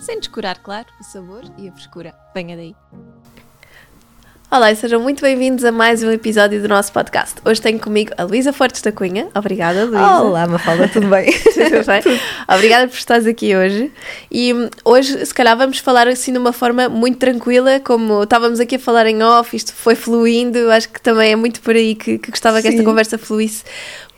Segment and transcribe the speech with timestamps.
[0.00, 2.14] sem descurar, claro, o sabor e a frescura.
[2.34, 2.74] Venha daí.
[4.48, 7.34] Olá e sejam muito bem-vindos a mais um episódio do nosso podcast.
[7.44, 9.28] Hoje tenho comigo a Luísa Fortes da Cunha.
[9.34, 10.20] Obrigada, Luísa.
[10.20, 11.32] Olá, Mafalda, tudo bem?
[11.32, 12.20] tudo bem?
[12.48, 13.92] Obrigada por estares aqui hoje.
[14.30, 18.60] E hum, hoje, se calhar, vamos falar assim de uma forma muito tranquila, como estávamos
[18.60, 20.70] aqui a falar em off, isto foi fluindo.
[20.70, 22.62] Acho que também é muito por aí que, que gostava Sim.
[22.62, 23.64] que esta conversa fluísse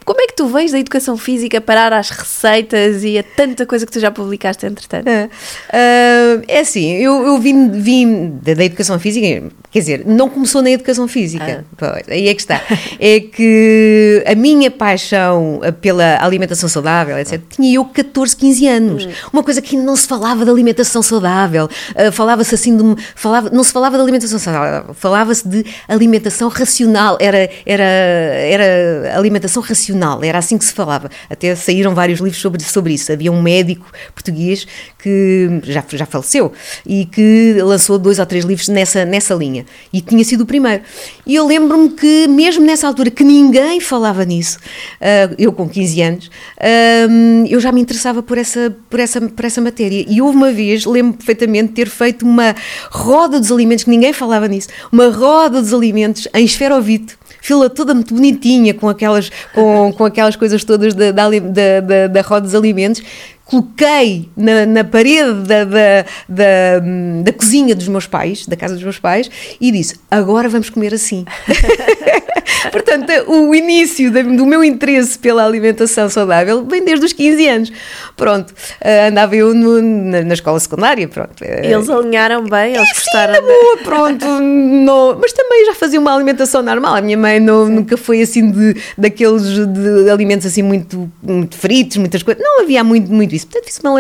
[0.08, 3.84] como é que tu vens da educação física parar às receitas e a tanta coisa
[3.84, 5.06] que tu já publicaste entretanto?
[5.06, 10.30] É, uh, é assim, eu, eu vim, vim da, da, educação física, quer dizer, não
[10.30, 12.00] começou na educação física, ah.
[12.08, 12.62] aí é que está.
[12.98, 19.04] é que a minha paixão pela alimentação saudável, etc., tinha eu 14, 15 anos.
[19.04, 19.10] Hum.
[19.30, 23.02] Uma coisa que não se falava de alimentação saudável, uh, falava-se assim de.
[23.14, 29.62] Falava, não se falava de alimentação saudável, falava-se de alimentação racional, era, era, era alimentação
[29.62, 31.10] racional era assim que se falava.
[31.30, 33.12] Até saíram vários livros sobre, sobre isso.
[33.12, 34.66] Havia um médico português
[34.98, 36.52] que já, já faleceu
[36.86, 39.64] e que lançou dois ou três livros nessa, nessa linha.
[39.92, 40.82] E tinha sido o primeiro.
[41.26, 46.02] E eu lembro-me que, mesmo nessa altura, que ninguém falava nisso, uh, eu com 15
[46.02, 50.04] anos, uh, eu já me interessava por essa, por, essa, por essa matéria.
[50.08, 52.54] E houve uma vez, lembro perfeitamente, ter feito uma
[52.90, 57.94] roda dos alimentos, que ninguém falava nisso, uma roda dos alimentos em esferovite fila toda
[57.94, 62.54] muito bonitinha, com aquelas, com, com aquelas coisas todas da, da, da, da roda dos
[62.54, 63.02] alimentos,
[63.48, 66.78] coloquei na, na parede da, da, da,
[67.24, 70.94] da, cozinha dos meus pais, da casa dos meus pais, e disse: Agora vamos comer
[70.94, 71.24] assim.
[72.72, 77.72] Portanto, o início do meu interesse pela alimentação saudável vem desde os 15 anos.
[78.16, 81.06] Pronto, uh, andava eu no, na, na, escola secundária.
[81.08, 81.42] Pronto.
[81.42, 83.34] Uh, eles alinharam bem, eles é, gostaram.
[83.34, 84.26] Sim, boa, pronto.
[84.26, 86.96] no, mas também já fazia uma alimentação normal.
[86.96, 91.96] A minha mãe não, nunca foi assim de, daqueles de alimentos assim muito, muito fritos,
[91.96, 92.42] muitas coisas.
[92.42, 93.46] Não havia muito, muito isso.
[93.46, 93.98] Portanto, fiz uma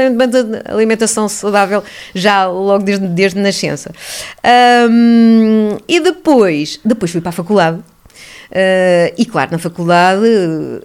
[0.66, 1.82] alimentação saudável
[2.14, 3.90] já logo desde, desde nascença.
[4.90, 7.82] Um, e depois, depois fui para a faculdade
[8.48, 10.24] Uh, e claro, na faculdade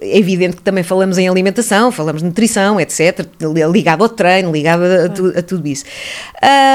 [0.02, 3.26] é evidente que também falamos em alimentação, falamos de nutrição, etc.,
[3.72, 5.84] ligado ao treino, ligado a, tu, a tudo isso.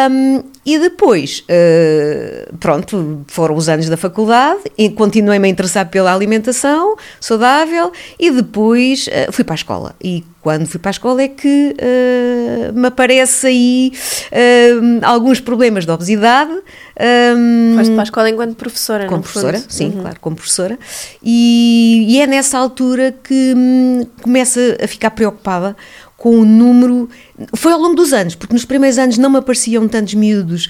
[0.10, 4.62] Um, e depois, uh, pronto, foram os anos da faculdade
[4.96, 9.96] continuei-me a interessar pela alimentação saudável e depois uh, fui para a escola.
[10.02, 13.92] E quando fui para a escola é que uh, me aparece aí
[14.32, 16.52] uh, alguns problemas de obesidade.
[17.00, 19.72] Um, Foste para a escola enquanto professora, Como professora, fundo.
[19.72, 20.02] sim, uhum.
[20.02, 20.80] claro, como professora.
[21.22, 25.78] E, e, é nessa altura que hum, começo a ficar preocupada
[26.18, 27.08] com o número.
[27.54, 30.68] Foi ao longo dos anos, porque nos primeiros anos não me apareciam tantos miúdos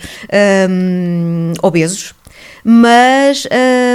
[0.69, 2.13] um, obesos,
[2.65, 3.47] mas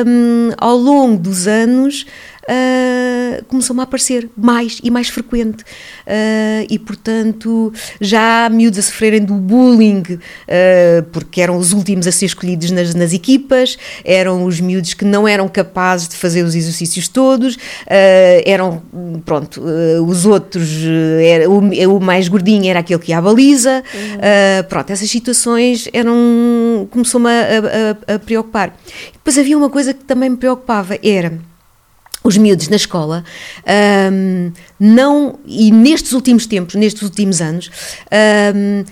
[0.07, 2.07] um, ao longo dos anos
[2.45, 5.63] uh, começou-me a aparecer mais e mais frequente.
[5.63, 12.07] Uh, e, portanto, já há miúdos a sofrerem do bullying, uh, porque eram os últimos
[12.07, 16.43] a ser escolhidos nas, nas, equipas, eram os miúdos que não eram capazes de fazer
[16.43, 17.57] os exercícios todos,
[18.45, 18.83] eram,
[19.25, 19.63] pronto,
[20.07, 20.69] os outros,
[21.23, 21.59] era, o,
[21.97, 24.65] o, mais gordinho era aquele que ia à baliza, uhum.
[24.69, 28.77] pronto, essas situações eram, começou-me a, a, a preocupar.
[29.13, 31.39] Depois havia uma coisa que também me preocupava, era
[32.25, 33.23] os miúdos na escola
[34.11, 37.71] um, não e nestes últimos tempos, nestes últimos anos,
[38.55, 38.83] um,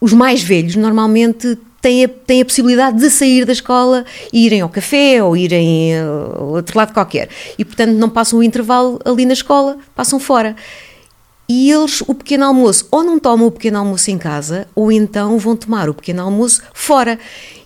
[0.00, 4.62] os mais velhos normalmente têm a, têm a possibilidade de sair da escola e irem
[4.62, 7.28] ao café ou irem a outro lado qualquer.
[7.58, 10.56] E, portanto, não passam o intervalo ali na escola, passam fora.
[11.48, 15.36] E eles, o pequeno almoço, ou não tomam o pequeno almoço em casa, ou então
[15.38, 17.18] vão tomar o pequeno almoço fora.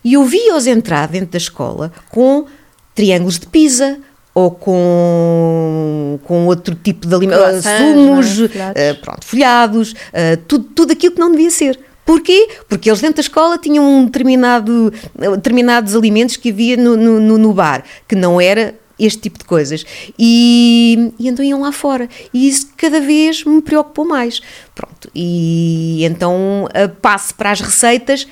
[0.03, 2.47] E eu vi-os entrar dentro da escola com
[2.95, 3.99] triângulos de pizza,
[4.37, 8.49] ou com, com outro tipo de alimentos, sumos, uh,
[9.01, 11.81] pronto, folhados, uh, tudo, tudo aquilo que não devia ser.
[12.05, 12.47] Porquê?
[12.69, 17.53] Porque eles dentro da escola tinham um determinado, determinados alimentos que havia no, no, no
[17.55, 19.87] bar, que não era este tipo de coisas.
[20.19, 22.07] E, e então iam lá fora.
[22.33, 24.43] E isso cada vez me preocupou mais.
[24.75, 25.11] Pronto.
[25.15, 26.69] E então
[27.01, 28.29] passo para as receitas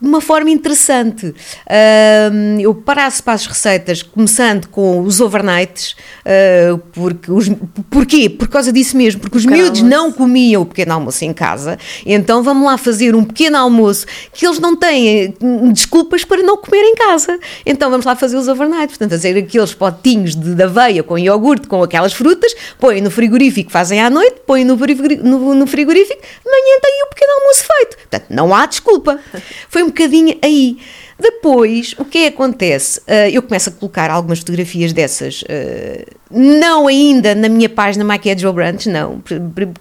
[0.00, 1.26] de uma forma interessante.
[1.26, 5.94] Uh, eu parasse para as receitas, começando com os overnights,
[6.24, 7.50] uh, porque os,
[7.90, 8.30] porquê?
[8.30, 9.96] Por causa disso mesmo, porque os pequeno miúdos almoço.
[9.96, 14.46] não comiam o pequeno almoço em casa, então vamos lá fazer um pequeno almoço que
[14.46, 17.38] eles não têm hum, desculpas para não comer em casa.
[17.66, 21.66] Então vamos lá fazer os overnights, portanto, fazer aqueles potinhos de, de aveia com iogurte,
[21.66, 26.20] com aquelas frutas, põem no frigorífico, fazem à noite, põem no frigorífico, no, no frigorífico
[26.20, 27.96] de manhã têm o pequeno almoço feito.
[27.98, 29.20] Portanto, não há desculpa.
[29.68, 30.78] Foi um bocadinho aí.
[31.20, 32.98] Depois, o que é que acontece?
[33.00, 38.18] Uh, eu começo a colocar algumas fotografias dessas, uh, não ainda na minha página My
[38.18, 39.22] Casual Branch, não.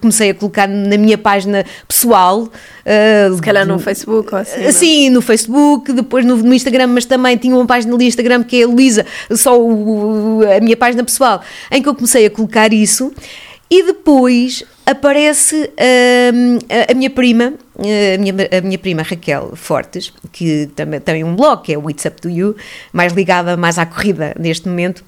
[0.02, 2.42] Comecei a colocar na minha página pessoal.
[2.42, 4.72] Uh, Se calhar no Facebook ou assim.
[4.72, 8.62] Sim, no Facebook, depois no, no, Instagram, mas também tinha uma página no Instagram que
[8.62, 11.42] é a Luísa, só o, a minha página pessoal,
[11.72, 13.14] em que eu comecei a colocar isso.
[13.72, 19.56] E depois aparece uh, a, a, minha prima, uh, a, minha, a minha prima Raquel
[19.56, 22.56] Fortes, que também tem um blog, que é o It's Up To You,
[22.92, 25.04] mais ligada mais à corrida neste momento,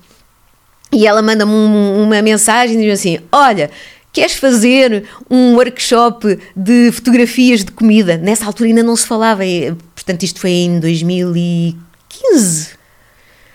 [0.94, 3.72] e ela manda-me um, uma mensagem e diz assim, olha,
[4.12, 8.18] queres fazer um workshop de fotografias de comida?
[8.18, 9.44] Nessa altura ainda não se falava,
[9.96, 12.81] portanto isto foi em 2015,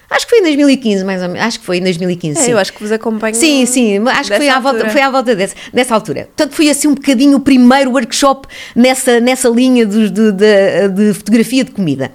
[0.08, 1.46] Acho que foi em 2015, mais ou menos.
[1.46, 2.38] Acho que foi em 2015.
[2.38, 2.50] É, sim.
[2.52, 3.34] Eu acho que vos acompanho.
[3.34, 3.98] Sim, sim.
[4.08, 6.28] Acho que foi à, volta, foi à volta desse, dessa altura.
[6.36, 11.14] Portanto, foi assim um bocadinho o primeiro workshop nessa, nessa linha de, de, de, de
[11.14, 12.12] fotografia de comida.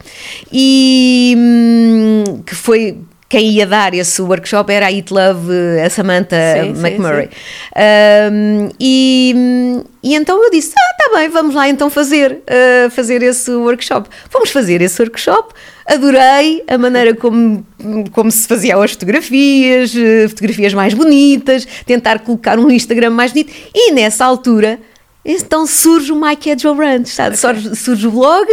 [0.52, 2.98] E hum, que foi
[3.32, 5.50] quem ia dar esse workshop era a Eat Love,
[5.86, 7.30] a Samantha sim, McMurray.
[7.30, 8.34] Sim.
[8.34, 13.24] Um, e, e então eu disse: Ah, tá bem, vamos lá então fazer, uh, fazer
[13.24, 14.10] esse workshop.
[14.30, 15.54] Vamos fazer esse workshop.
[15.86, 17.66] Adorei a maneira como,
[18.12, 23.52] como se faziam as fotografias, uh, fotografias mais bonitas, tentar colocar um Instagram mais bonito.
[23.74, 24.80] E nessa altura,
[25.24, 27.36] então surge o My Casual Ranch, sabe?
[27.36, 27.76] Okay.
[27.76, 28.48] Surge o blog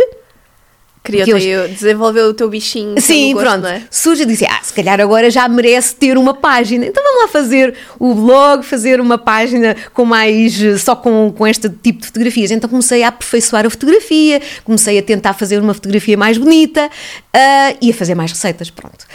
[1.02, 1.68] Criou eu...
[1.68, 3.00] desenvolveu o teu bichinho.
[3.00, 3.66] Sim, gosto, pronto.
[3.66, 3.82] É?
[3.90, 6.86] Surge e disse: Ah, se calhar agora já merece ter uma página.
[6.86, 10.58] Então vamos lá fazer o blog, fazer uma página com mais.
[10.80, 12.50] só com, com este tipo de fotografias.
[12.50, 17.78] Então comecei a aperfeiçoar a fotografia, comecei a tentar fazer uma fotografia mais bonita uh,
[17.80, 18.70] e a fazer mais receitas.
[18.70, 19.06] Pronto.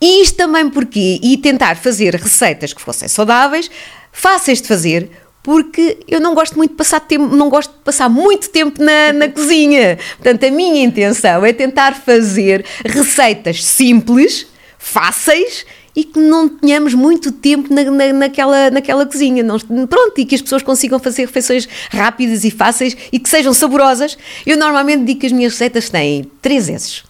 [0.00, 3.68] E isto também porque, e tentar fazer receitas que fossem saudáveis,
[4.12, 5.10] fáceis de fazer,
[5.42, 9.12] porque eu não gosto muito de passar tempo, não gosto de passar muito tempo na,
[9.12, 9.98] na cozinha.
[10.16, 14.46] Portanto, a minha intenção é tentar fazer receitas simples,
[14.78, 15.64] fáceis
[15.98, 19.42] e que não tenhamos muito tempo na, na, naquela, naquela cozinha.
[19.42, 23.52] Não, pronto, e que as pessoas consigam fazer refeições rápidas e fáceis e que sejam
[23.52, 24.16] saborosas.
[24.46, 27.04] Eu normalmente digo que as minhas receitas têm três S's.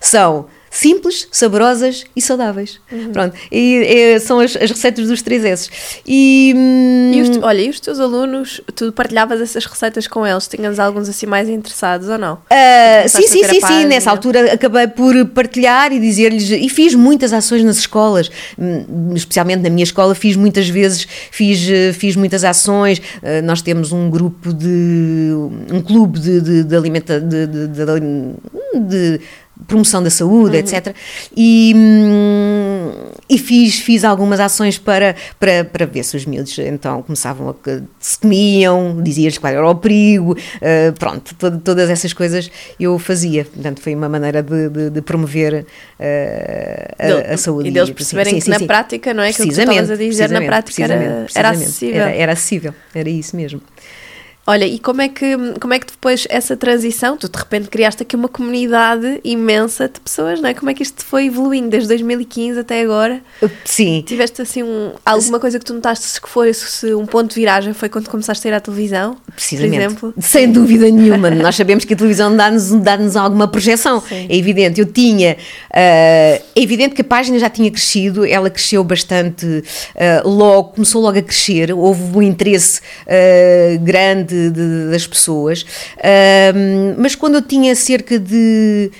[0.00, 2.80] São simples, saborosas e saudáveis.
[2.90, 3.12] Uhum.
[3.12, 5.70] Pronto, e, e, são as, as, receitas dos três S.
[6.04, 10.48] E, hum, e os, olha, e os teus alunos, tu partilhavas essas receitas com eles?
[10.48, 12.34] Tinhas alguns assim mais interessados ou não?
[12.34, 13.84] Uh, sim, sim, sim, sim.
[13.86, 18.28] Nessa altura acabei por partilhar e dizer-lhes, e fiz muitas ações nas escolas,
[18.58, 22.98] hum, especialmente na minha escola, fiz muitas vezes, fiz, fiz muitas ações.
[22.98, 25.30] Uh, nós temos um grupo de,
[25.72, 29.20] um clube de, de, de alimentação, de, de, de
[29.66, 30.62] promoção da saúde, uhum.
[30.62, 30.94] etc.
[31.36, 32.92] E, hum,
[33.28, 37.54] e fiz, fiz algumas ações para, para, para ver se os miúdos então começavam a
[37.98, 43.44] se comiam, dizia-lhes qual era o perigo, uh, pronto, todo, todas essas coisas eu fazia.
[43.44, 47.68] Portanto, foi uma maneira de, de, de promover uh, a, a, saúde.
[47.68, 48.66] E deles perceberem sim, que sim, na sim.
[48.66, 49.32] prática, não é?
[49.32, 52.00] Que tu estavas a dizer, na prática era, era acessível.
[52.00, 53.60] Era, era acessível, era isso mesmo.
[54.46, 58.02] Olha, e como é que como é que depois essa transição, tu de repente criaste
[58.02, 60.54] aqui uma comunidade imensa de pessoas, não é?
[60.54, 63.22] Como é que isto foi evoluindo desde 2015 até agora?
[63.64, 64.02] Sim.
[64.06, 67.72] Tiveste assim um, alguma coisa que tu notaste que foi se um ponto de viragem
[67.72, 69.16] foi quando começaste a ir à televisão?
[69.34, 69.76] Precisamente.
[69.76, 70.14] Por exemplo?
[70.18, 71.30] Sem dúvida nenhuma.
[71.30, 74.02] Nós sabemos que a televisão dá-nos dá alguma projeção.
[74.02, 74.26] Sim.
[74.28, 74.78] É evidente.
[74.78, 75.38] Eu tinha.
[75.70, 81.00] Uh, é evidente que a página já tinha crescido, ela cresceu bastante uh, logo, começou
[81.00, 85.64] logo a crescer, houve um interesse uh, grande de, de, das pessoas,
[86.54, 88.90] um, mas quando eu tinha cerca de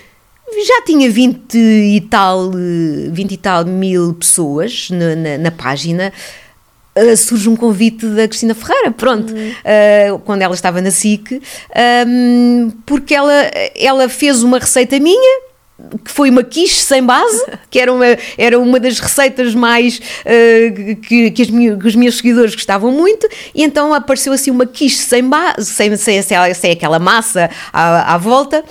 [0.67, 6.12] já tinha 20 e tal, 20 e tal mil pessoas na, na, na página.
[6.97, 9.50] Uh, surge um convite da Cristina Ferreira, pronto, uhum.
[10.14, 11.43] uh, quando ela estava na SIC,
[12.07, 15.41] um, porque ela, ela fez uma receita minha,
[16.05, 20.97] que foi uma quiche sem base, que era uma, era uma das receitas mais uh,
[20.97, 25.23] que, que, que, os meus seguidores gostavam muito, e então apareceu assim uma quiche sem
[25.29, 28.64] base, sem, sem, sem, sem aquela massa à, à volta,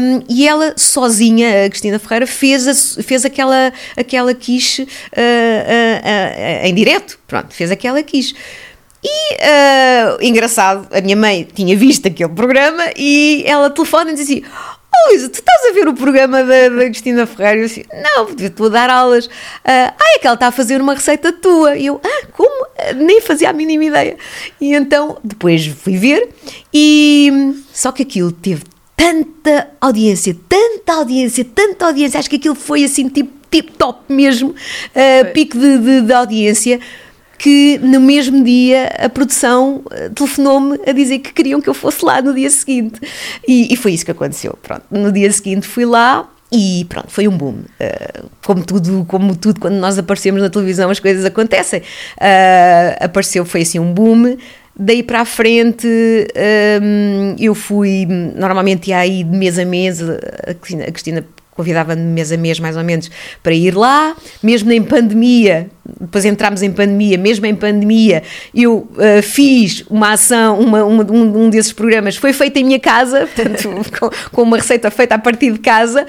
[0.00, 6.66] um, e ela sozinha, a Cristina Ferreira, fez, a, fez aquela, aquela quiche uh, uh,
[6.66, 8.34] em direto, pronto, fez aquela quiche.
[9.04, 14.44] E, engraçado, a minha mãe tinha visto aquele programa e ela telefona e dizia assim,
[14.94, 17.60] oh Luísa, tu estás a ver o programa da, da Cristina Ferreira?
[17.60, 19.28] Eu assim, não, estou a dar aulas.
[19.64, 21.76] Ah, é que ela está a fazer uma receita tua.
[21.76, 22.66] E eu, ah, como?
[22.96, 24.16] Nem fazia a mínima ideia.
[24.60, 26.28] E então, depois fui ver
[26.72, 27.54] e...
[27.72, 28.62] Só que aquilo teve
[28.96, 32.20] tanta audiência, tanta audiência, tanta audiência.
[32.20, 36.80] Acho que aquilo foi assim, tipo, tip top mesmo, uh, pico de, de, de audiência
[37.42, 42.04] que no mesmo dia a produção eh, telefonou-me a dizer que queriam que eu fosse
[42.04, 43.00] lá no dia seguinte.
[43.48, 44.56] E, e, foi isso que aconteceu.
[44.62, 46.30] Pronto, no dia seguinte fui lá.
[46.52, 47.64] E pronto, foi um boom.
[47.80, 51.80] Uh, como tudo, como tudo, quando nós aparecemos na televisão, as coisas acontecem.
[51.80, 54.36] Uh, apareceu, foi assim um boom.
[54.78, 55.88] Daí para a frente,
[56.80, 62.02] um, eu fui, normalmente ia aí de mês a mês, a Cristina, a Cristina convidava-me
[62.02, 63.10] mês a mês, mais ou menos,
[63.42, 65.68] para ir lá, mesmo em pandemia,
[66.00, 68.22] depois entramos em pandemia, mesmo em pandemia,
[68.54, 72.80] eu uh, fiz uma ação, uma, uma, um, um, desses programas foi feito em minha
[72.80, 73.68] casa, portanto,
[73.98, 76.06] com, com, uma receita feita a partir de casa,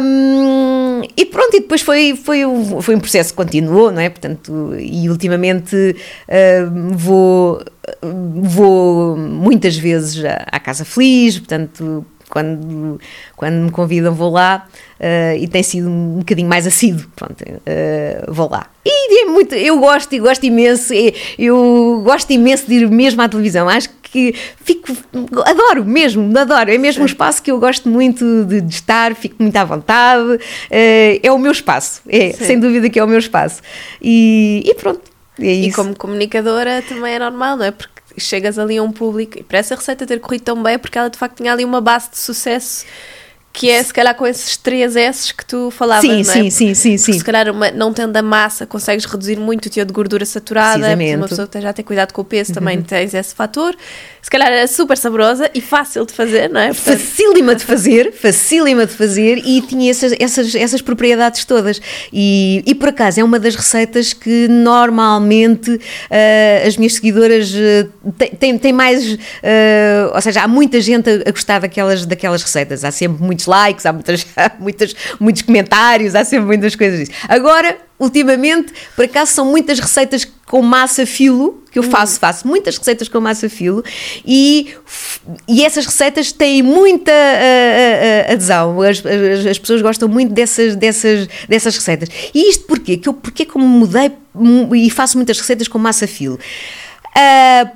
[0.00, 2.40] um, e pronto, e depois foi, foi,
[2.80, 4.08] foi um processo que continuou, não é?
[4.08, 7.62] Portanto, e ultimamente uh, vou,
[8.02, 13.00] vou muitas vezes à, à Casa Feliz, portanto, quando,
[13.36, 14.66] quando me convidam vou lá
[15.00, 18.66] uh, e tem sido um bocadinho mais assíduo, pronto, uh, vou lá.
[18.84, 20.92] E é muito, eu gosto e gosto imenso,
[21.38, 24.92] eu gosto imenso de ir mesmo à televisão, acho que fico,
[25.44, 29.36] adoro mesmo, adoro, é mesmo um espaço que eu gosto muito de, de estar, fico
[29.38, 32.44] muito à vontade, uh, é o meu espaço, é, Sim.
[32.44, 33.62] sem dúvida que é o meu espaço.
[34.00, 35.02] E, e pronto,
[35.38, 37.70] é e como comunicadora também é normal, não é?
[37.70, 40.78] Porque chegas ali a um público e para essa receita ter corrido tão bem é
[40.78, 42.84] porque ela de facto tinha ali uma base de sucesso
[43.56, 46.24] que é se calhar com esses três S que tu falavas, sim, não é?
[46.24, 47.12] Sim, sim, sim, sim.
[47.14, 50.94] Se calhar uma, não tendo a massa consegues reduzir muito o teor de gordura saturada,
[50.94, 52.56] uma pessoa que já tem cuidado com o peso uhum.
[52.56, 53.74] também tens esse fator.
[54.26, 56.74] Se calhar é super saborosa e fácil de fazer, não é?
[56.74, 56.98] Portanto...
[56.98, 61.80] Facílima de fazer, facílima de fazer e tinha essas, essas, essas propriedades todas.
[62.12, 68.12] E, e por acaso é uma das receitas que normalmente uh, as minhas seguidoras uh,
[68.40, 72.82] têm, têm mais, uh, ou seja, há muita gente a, a gostar daquelas, daquelas receitas,
[72.82, 74.50] há sempre muitos likes, há, muitas, há
[75.20, 77.12] muitos comentários, há sempre muitas coisas disso.
[77.28, 81.90] Agora, ultimamente, por acaso, são muitas receitas com massa filo que eu hum.
[81.90, 83.84] faço, faço muitas receitas com massa filo
[84.24, 84.74] e,
[85.48, 88.80] e essas receitas têm muita uh, uh, adesão.
[88.80, 92.08] As, as, as, pessoas gostam muito dessas, dessas, dessas receitas.
[92.32, 92.96] E isto porquê?
[92.96, 94.12] Que eu, porque como mudei
[94.74, 96.38] e faço muitas receitas com massa filo?
[97.08, 97.70] Uh,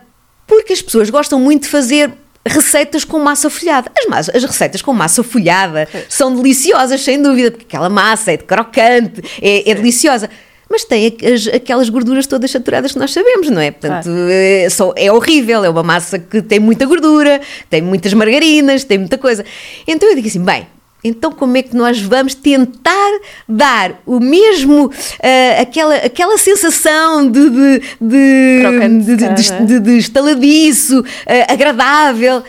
[0.47, 2.13] porque as pessoas gostam muito de fazer
[2.47, 3.91] receitas com massa folhada.
[3.97, 8.37] As, massa, as receitas com massa folhada são deliciosas, sem dúvida, porque aquela massa é
[8.37, 10.29] de crocante, é, é deliciosa.
[10.71, 13.73] Mas tem as, aquelas gorduras todas saturadas que nós sabemos, não é?
[13.73, 14.29] Portanto, claro.
[14.31, 15.65] é, só, é horrível.
[15.65, 19.45] É uma massa que tem muita gordura, tem muitas margarinas, tem muita coisa.
[19.87, 20.69] Então eu digo assim: bem,
[21.03, 27.51] então, como é que nós vamos tentar dar o mesmo, uh, aquela, aquela sensação de,
[27.51, 31.05] de, de, de, de, de estaladiço, uh,
[31.49, 32.43] agradável?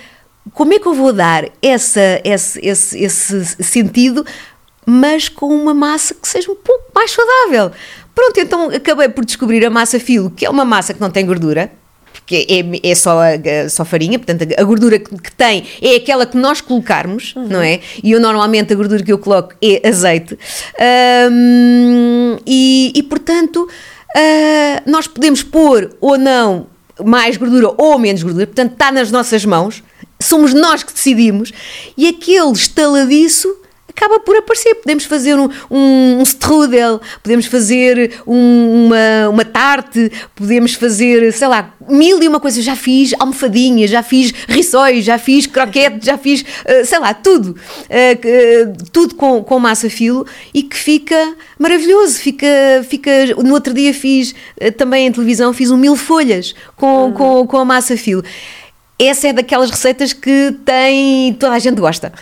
[0.53, 4.25] Como é que eu vou dar essa, esse, esse, esse sentido,
[4.85, 7.71] mas com uma massa que seja um pouco mais saudável?
[8.13, 11.25] Pronto, então acabei por descobrir a massa filo, que é uma massa que não tem
[11.25, 11.71] gordura,
[12.31, 12.47] que
[12.83, 16.37] é, é só, a, só farinha, portanto a gordura que, que, tem é aquela que
[16.37, 17.47] nós colocarmos, uhum.
[17.49, 17.81] não é?
[18.01, 20.39] E eu normalmente a gordura que eu coloco é azeite.
[21.29, 23.67] Um, e, e, portanto
[24.15, 26.67] uh, nós podemos pôr ou não
[27.03, 29.83] mais gordura ou menos gordura, portanto está nas nossas mãos,
[30.21, 31.51] somos nós que decidimos,
[31.97, 33.60] e aquele estaladiço
[33.91, 34.75] acaba por aparecer.
[34.75, 41.47] Podemos fazer um, um, um strudel, podemos fazer um, uma, uma tarte, podemos fazer, sei
[41.47, 42.63] lá, mil e uma coisas.
[42.63, 47.51] Já fiz almofadinhas, já fiz rissóis, já fiz croquete, já fiz, uh, sei lá, tudo.
[47.51, 52.19] Uh, uh, tudo com, com massa filo e que fica maravilhoso.
[52.19, 52.47] Fica,
[52.87, 54.33] fica, no outro dia fiz,
[54.77, 57.11] também em televisão, fiz um mil folhas com, uhum.
[57.13, 58.23] com, com a massa filo
[59.07, 62.13] essa é daquelas receitas que tem toda a gente gosta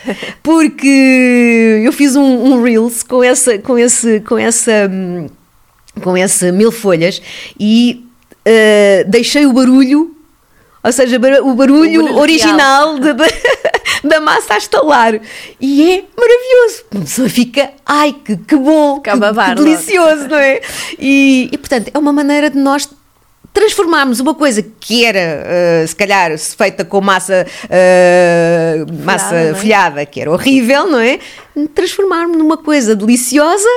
[0.41, 4.89] porque eu fiz um, um reels com essa com esse com essa
[6.01, 7.21] com esse mil folhas
[7.59, 8.05] e
[8.48, 10.15] uh, deixei o barulho
[10.81, 15.19] ou seja, o barulho, o barulho original de, de, da massa a estalar.
[15.59, 16.83] E é maravilhoso.
[16.95, 20.62] A pessoa fica, ai, que, que bom, que, que delicioso, não é?
[20.98, 22.88] E, e, portanto, é uma maneira de nós
[23.53, 25.44] transformarmos uma coisa que era,
[25.84, 29.53] uh, se calhar, feita com massa, uh, massa folhada, é?
[29.56, 31.20] folhada, que era horrível, não é?
[31.74, 33.68] Transformarmos numa coisa deliciosa,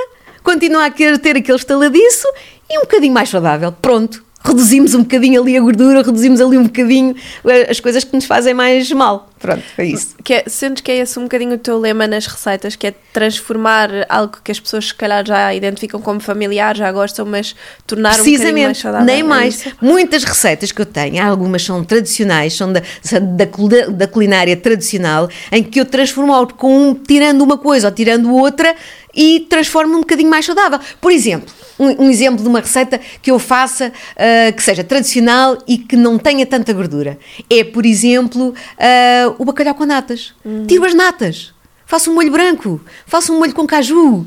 [0.42, 2.26] continuar a querer ter aquele estaladiço
[2.70, 3.72] e um bocadinho mais saudável.
[3.72, 4.31] Pronto.
[4.44, 7.14] Reduzimos um bocadinho ali a gordura, reduzimos ali um bocadinho
[7.46, 9.28] eh, as coisas que nos fazem mais mal.
[9.42, 10.14] Pronto, é isso.
[10.22, 12.94] Que é, sentes que é esse um bocadinho o teu lema nas receitas, que é
[13.12, 18.20] transformar algo que as pessoas se calhar já identificam como familiar, já gostam, mas tornar
[18.20, 19.04] um bocadinho mais saudável.
[19.04, 19.66] nem é mais.
[19.66, 22.80] É Muitas receitas que eu tenho, algumas são tradicionais, são da,
[23.20, 28.32] da, da culinária tradicional, em que eu transformo algo com tirando uma coisa ou tirando
[28.32, 28.76] outra
[29.14, 30.78] e transformo um bocadinho mais saudável.
[31.00, 35.58] Por exemplo, um, um exemplo de uma receita que eu faça uh, que seja tradicional
[35.66, 37.18] e que não tenha tanta gordura.
[37.50, 40.34] É, por exemplo, uh, o bacalhau com natas.
[40.44, 40.66] Uhum.
[40.66, 41.52] Tiro as natas.
[41.84, 44.26] Faço um molho branco, faço um molho com caju, uh,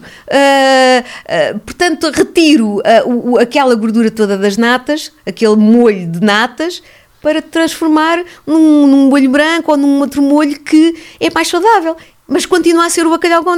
[1.66, 6.84] portanto, retiro o, aquela gordura toda das natas, aquele molho de natas,
[7.24, 11.98] para transformar num, num molho branco ou num outro molho que é mais saudável.
[12.28, 13.56] Mas continua a ser o bacalhau com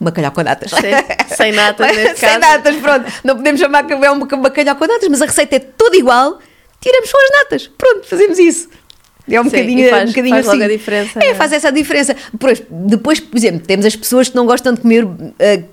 [0.00, 0.70] bacalhau com natas.
[0.70, 2.40] Sim, sem natas, neste Sem caso.
[2.40, 3.12] natas, pronto.
[3.24, 6.38] Não podemos chamar que é um bacalhau com natas, mas a receita é toda igual.
[6.80, 7.70] Tiramos só as natas.
[7.76, 8.68] Pronto, fazemos isso.
[9.30, 10.62] É um Sim, bocadinho, faz, um bocadinho faz assim.
[10.62, 11.20] a diferença.
[11.22, 12.16] É, faz essa diferença.
[12.32, 15.18] Depois, depois, por exemplo, temos as pessoas que não gostam de comer uh,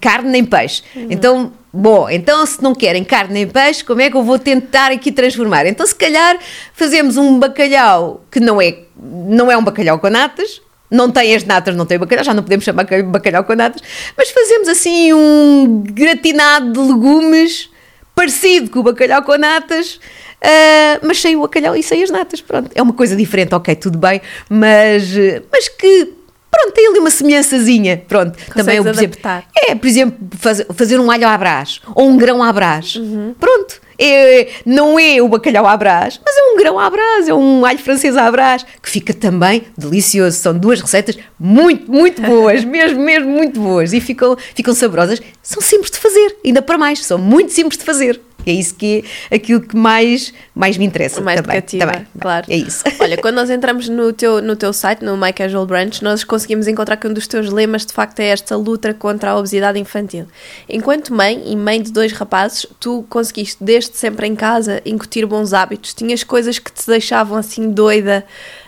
[0.01, 0.83] carne nem peixe.
[0.95, 1.07] Uhum.
[1.09, 4.91] Então, bom, então se não querem carne nem peixe, como é que eu vou tentar
[4.91, 5.65] aqui transformar?
[5.65, 6.37] Então, se calhar,
[6.73, 10.61] fazemos um bacalhau que não é, não é um bacalhau com natas,
[10.95, 13.81] não tem as natas, não tem bacalhau, já não podemos chamar bacalhau com natas,
[14.17, 17.69] mas fazemos assim um gratinado de legumes
[18.15, 22.41] parecido com o bacalhau com natas, uh, mas sem o bacalhau e sem as natas.
[22.41, 25.13] Pronto, é uma coisa diferente, ok, tudo bem, mas,
[25.51, 26.13] mas que
[26.49, 28.31] pronto, tem ali uma semelhançazinha, pronto.
[28.31, 29.19] Consegues também, por exemplo,
[29.55, 32.95] é, por exemplo, faz, fazer um alho à brás ou um grão à brás.
[32.95, 33.35] Uhum.
[33.37, 37.33] Pronto, é, não é o bacalhau à brás, mas é um grão à brás, é
[37.33, 40.37] um alho francês à brás, que fica também delicioso.
[40.37, 45.21] São duas receitas muito, muito boas, mesmo, mesmo muito boas e ficam, ficam saborosas.
[45.41, 48.19] São simples de fazer, ainda para mais, são muito simples de fazer.
[48.45, 51.21] É isso que é aquilo que mais, mais me interessa.
[51.21, 52.07] Mais também, cativa, também.
[52.19, 52.45] claro.
[52.49, 52.83] É isso.
[52.99, 56.67] Olha, quando nós entramos no teu, no teu site, no My Casual Branch, nós conseguimos
[56.67, 60.27] encontrar que um dos teus lemas de facto é esta luta contra a obesidade infantil.
[60.69, 65.53] Enquanto mãe e mãe de dois rapazes, tu conseguiste desde sempre em casa incutir bons
[65.53, 65.93] hábitos.
[65.93, 68.25] Tinhas coisas que te deixavam assim doida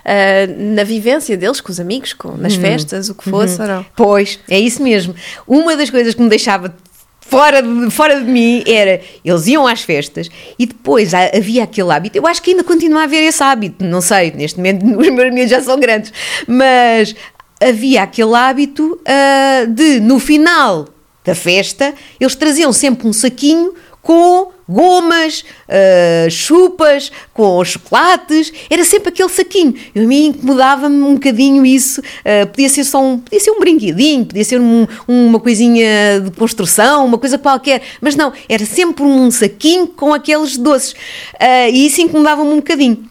[0.08, 2.62] uh, na vivência deles, com os amigos, com, nas uhum.
[2.62, 3.68] festas, o que fosse, uhum.
[3.68, 3.86] ou não?
[3.96, 5.14] Pois, é isso mesmo.
[5.46, 6.74] Uma das coisas que me deixava
[7.30, 12.18] fora de, fora de mim era eles iam às festas e depois havia aquele hábito.
[12.18, 15.34] Eu acho que ainda continua a haver esse hábito, não sei, neste momento os meus
[15.34, 16.12] miúdos já são grandes,
[16.48, 17.16] mas
[17.62, 20.88] havia aquele hábito uh, de no final
[21.24, 29.10] da festa eles traziam sempre um saquinho com gomas, uh, chupas, com chocolates, era sempre
[29.10, 29.74] aquele saquinho.
[29.96, 32.02] Eu, a mim incomodava-me um bocadinho isso.
[32.02, 36.32] Uh, podia ser só um, podia ser um brinquedinho, podia ser um, uma coisinha de
[36.32, 40.92] construção, uma coisa qualquer, mas não, era sempre um saquinho com aqueles doces.
[40.92, 43.06] Uh, e isso incomodava-me um bocadinho.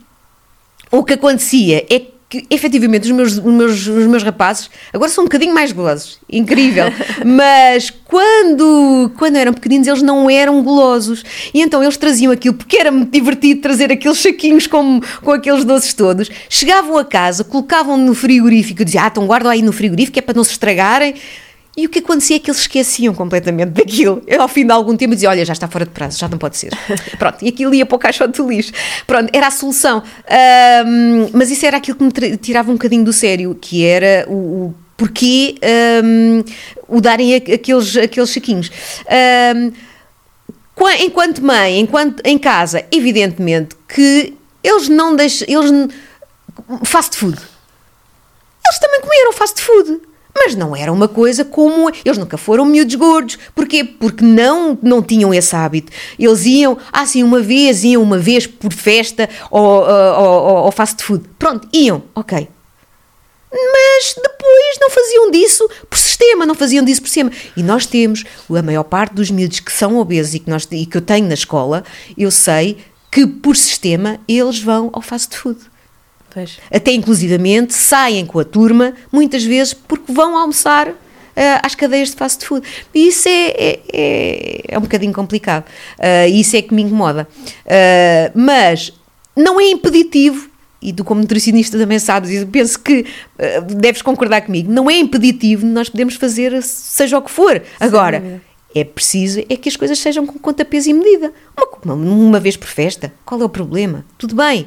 [0.90, 5.10] O que acontecia é que que efetivamente os meus, os, meus, os meus rapazes agora
[5.10, 6.86] são um bocadinho mais golosos, incrível,
[7.24, 12.76] mas quando, quando eram pequeninos eles não eram golosos e então eles traziam aquilo porque
[12.76, 17.96] era muito divertido trazer aqueles saquinhos com, com aqueles doces todos, chegavam a casa, colocavam
[17.96, 21.14] no frigorífico, diziam, ah, então guardam aí no frigorífico é para não se estragarem
[21.76, 24.22] e o que acontecia é que eles esqueciam completamente daquilo.
[24.26, 26.38] Eu, ao fim de algum tempo, dizia: Olha, já está fora de prazo, já não
[26.38, 26.72] pode ser.
[27.18, 28.72] Pronto, e aquilo ia para o caixote do lixo.
[29.06, 30.02] Pronto, era a solução.
[30.86, 34.32] Um, mas isso era aquilo que me tirava um bocadinho do sério, que era o,
[34.68, 35.56] o porquê
[36.02, 36.42] um,
[36.88, 38.70] o darem aqueles, aqueles saquinhos.
[39.54, 39.72] Um,
[41.00, 44.32] enquanto mãe, enquanto em casa, evidentemente que
[44.64, 45.46] eles não deixam.
[45.46, 45.94] Eles,
[46.84, 47.36] fast food.
[47.36, 50.00] Eles também comeram fast food
[50.36, 51.90] mas não era uma coisa como.
[52.04, 53.38] Eles nunca foram miúdos gordos.
[53.54, 53.82] Porquê?
[53.82, 55.90] Porque não, não tinham esse hábito.
[56.18, 61.24] Eles iam, assim, uma vez, iam uma vez por festa ou, ou, ou fast food.
[61.38, 62.48] Pronto, iam, ok.
[63.50, 67.32] Mas depois não faziam disso por sistema, não faziam disso por sistema.
[67.56, 70.84] E nós temos, a maior parte dos miúdos que são obesos e que, nós, e
[70.84, 71.82] que eu tenho na escola,
[72.18, 72.76] eu sei
[73.10, 75.58] que por sistema eles vão ao fast food.
[76.36, 76.58] Pois.
[76.70, 80.94] Até inclusivamente saem com a turma, muitas vezes porque vão almoçar uh,
[81.62, 82.66] às cadeias de fast food.
[82.94, 85.64] E isso é, é, é, é um bocadinho complicado.
[85.98, 87.26] Uh, isso é que me incomoda.
[87.64, 88.92] Uh, mas
[89.34, 90.50] não é impeditivo
[90.82, 94.98] e tu como nutricionista também sabes, e penso que uh, deves concordar comigo, não é
[94.98, 97.62] impeditivo, nós podemos fazer seja o que for.
[97.80, 98.40] Agora, Sim.
[98.74, 101.32] é preciso é que as coisas sejam com conta, peso e medida.
[101.82, 104.04] Uma, uma vez por festa, qual é o problema?
[104.18, 104.66] Tudo bem,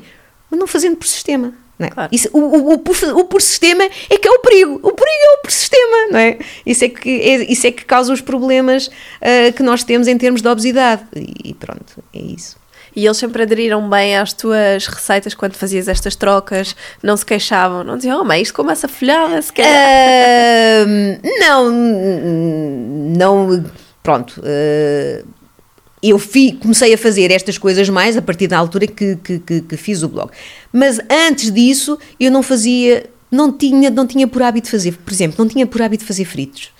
[0.50, 1.54] mas não fazendo por sistema.
[1.80, 1.90] Não é?
[1.90, 2.10] claro.
[2.12, 4.74] Isso, o, o, o, por, o por sistema é que é o perigo.
[4.84, 6.38] O perigo é o por sistema, não é?
[6.66, 10.18] Isso é que, é, isso é que causa os problemas uh, que nós temos em
[10.18, 11.04] termos de obesidade.
[11.16, 12.58] E, pronto, é isso.
[12.94, 16.76] E eles sempre aderiram bem às tuas receitas quando fazias estas trocas?
[17.02, 17.84] Não se queixavam?
[17.84, 20.86] Não diziam, oh mãe, isto como essa folhada, se calhar...
[20.86, 21.72] Uh, não,
[23.16, 23.66] não,
[24.04, 24.42] pronto...
[24.42, 25.39] Uh,
[26.02, 29.62] eu fi, comecei a fazer estas coisas mais a partir da altura que, que, que,
[29.62, 30.32] que, fiz o blog.
[30.72, 35.36] Mas antes disso, eu não fazia, não tinha, não tinha por hábito fazer, por exemplo,
[35.38, 36.72] não tinha por hábito fazer fritos.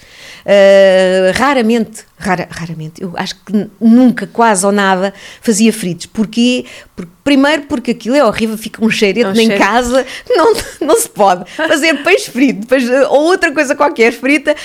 [0.50, 6.08] Uh, raramente, rara, raramente, eu acho que nunca, quase ou nada, fazia fritos.
[6.08, 6.66] Porquê?
[6.96, 11.00] Porque, primeiro porque aquilo é horrível, fica um cheirete é um em casa, não, não
[11.00, 14.56] se pode fazer peixe frito, depois, ou outra coisa qualquer frita,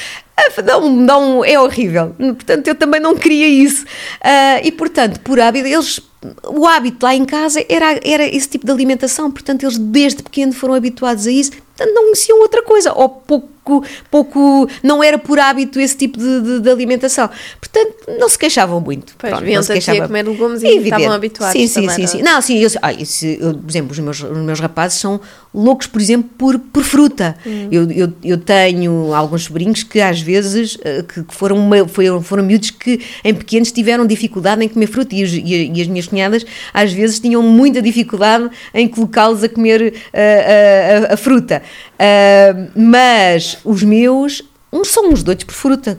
[0.65, 2.15] não, não, é horrível.
[2.17, 3.85] Portanto, eu também não queria isso.
[3.85, 6.01] Uh, e, portanto, por hábito, eles
[6.47, 10.55] o hábito lá em casa era, era esse tipo de alimentação, portanto, eles desde pequeno
[10.55, 15.81] foram habituados a isso, não conheciam outra coisa, ou pouco, pouco não era por hábito
[15.81, 17.29] esse tipo de, de, de alimentação.
[17.61, 19.15] Portanto, não se queixavam muito.
[19.19, 20.05] Pois, Pronto, não se queixavam.
[20.05, 20.85] a comer legumes e Evidente.
[20.87, 22.23] estavam habituados sim, sim, também, sim, sim.
[22.23, 25.21] Não, sim, eu, ah, isso, eu, por exemplo, os meus, os meus rapazes são
[25.55, 27.37] loucos, por exemplo, por, por fruta.
[27.47, 27.69] Hum.
[27.71, 31.57] Eu, eu, eu tenho alguns sobrinhos que às vezes eh, que, foram,
[31.89, 35.87] foram, foram miúdos que em pequenos tiveram dificuldade em comer fruta e, e, e as
[35.87, 41.63] minhas cunhadas às vezes tinham muita dificuldade em colocá-los a comer uh, a, a, fruta.
[41.95, 44.43] Uh, mas os meus
[44.75, 45.99] uns são uns doidos por fruta.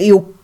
[0.00, 0.34] Eu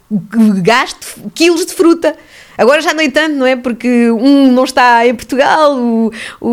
[0.62, 2.16] gasto quilos de fruta.
[2.56, 3.56] Agora já nem tanto, não é?
[3.56, 6.48] Porque um não está em Portugal, o, o,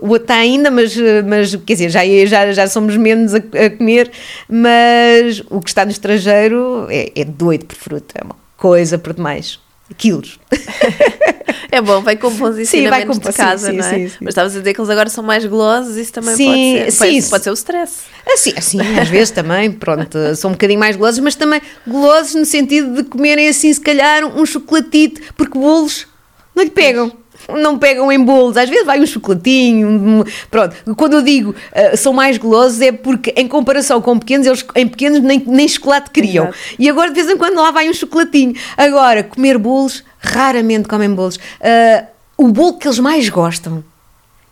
[0.00, 3.68] o outro está ainda, mas, mas quer dizer, já, já, já somos menos a, a
[3.76, 4.10] comer,
[4.48, 9.12] mas o que está no estrangeiro é, é doido por fruta, é uma coisa por
[9.12, 9.59] demais.
[9.96, 10.38] Quilos.
[11.72, 13.90] É bom, vai com bons ensinamentos sim, vai com, de casa, sim, não é?
[13.90, 16.46] Sim, sim, Mas estavas a dizer que eles agora são mais golosos, isso também sim,
[16.46, 17.22] pode ser.
[17.22, 18.00] Sim, pode, ser o stress.
[18.26, 22.44] Assim, assim, às vezes também, pronto, são um bocadinho mais golosos, mas também golosos no
[22.44, 26.08] sentido de comerem assim, se calhar, um chocolatito, porque bolos
[26.54, 27.12] não lhe pegam
[27.48, 30.76] não pegam em bolos, às vezes vai um chocolatinho, um, pronto.
[30.96, 34.86] Quando eu digo uh, são mais golosos é porque em comparação com pequenos, eles em
[34.86, 36.46] pequenos nem, nem chocolate queriam.
[36.46, 36.58] Exato.
[36.78, 38.54] E agora de vez em quando lá vai um chocolatinho.
[38.76, 41.36] Agora, comer bolos, raramente comem bolos.
[41.36, 43.84] Uh, o bolo que eles mais gostam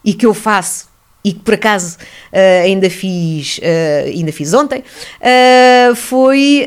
[0.05, 0.89] e que eu faço
[1.25, 6.67] e que por acaso uh, ainda fiz uh, ainda fiz ontem uh, foi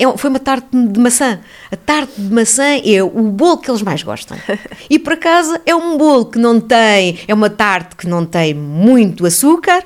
[0.00, 1.40] um, foi uma tarte de maçã.
[1.70, 4.36] A tarte de maçã é o bolo que eles mais gostam.
[4.88, 8.54] E por acaso é um bolo que não tem é uma tarte que não tem
[8.54, 9.84] muito açúcar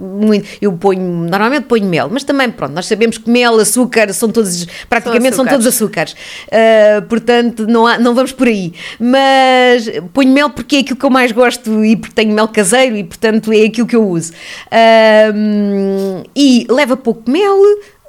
[0.00, 4.30] muito, eu ponho, normalmente ponho mel, mas também, pronto, nós sabemos que mel, açúcar, são
[4.30, 9.88] todos, praticamente são, são todos açúcares, uh, portanto não, há, não vamos por aí, mas
[10.12, 13.04] ponho mel porque é aquilo que eu mais gosto e porque tenho mel caseiro e
[13.04, 14.32] portanto é aquilo que eu uso.
[14.66, 17.56] Uh, e leva pouco mel,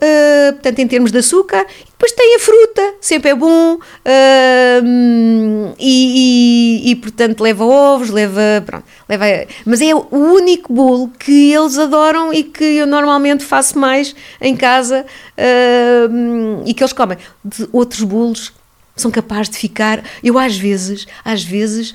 [0.03, 5.75] Uh, portanto, em termos de açúcar, e depois tem a fruta, sempre é bom, uh,
[5.77, 9.25] e, e, e, portanto leva ovos, leva, pronto, leva,
[9.63, 14.55] mas é o único bolo que eles adoram e que eu normalmente faço mais em
[14.55, 15.05] casa
[15.37, 17.19] uh, e que eles comem.
[17.45, 18.51] De outros bolos
[18.95, 20.03] são capazes de ficar.
[20.23, 21.93] Eu às vezes, às vezes,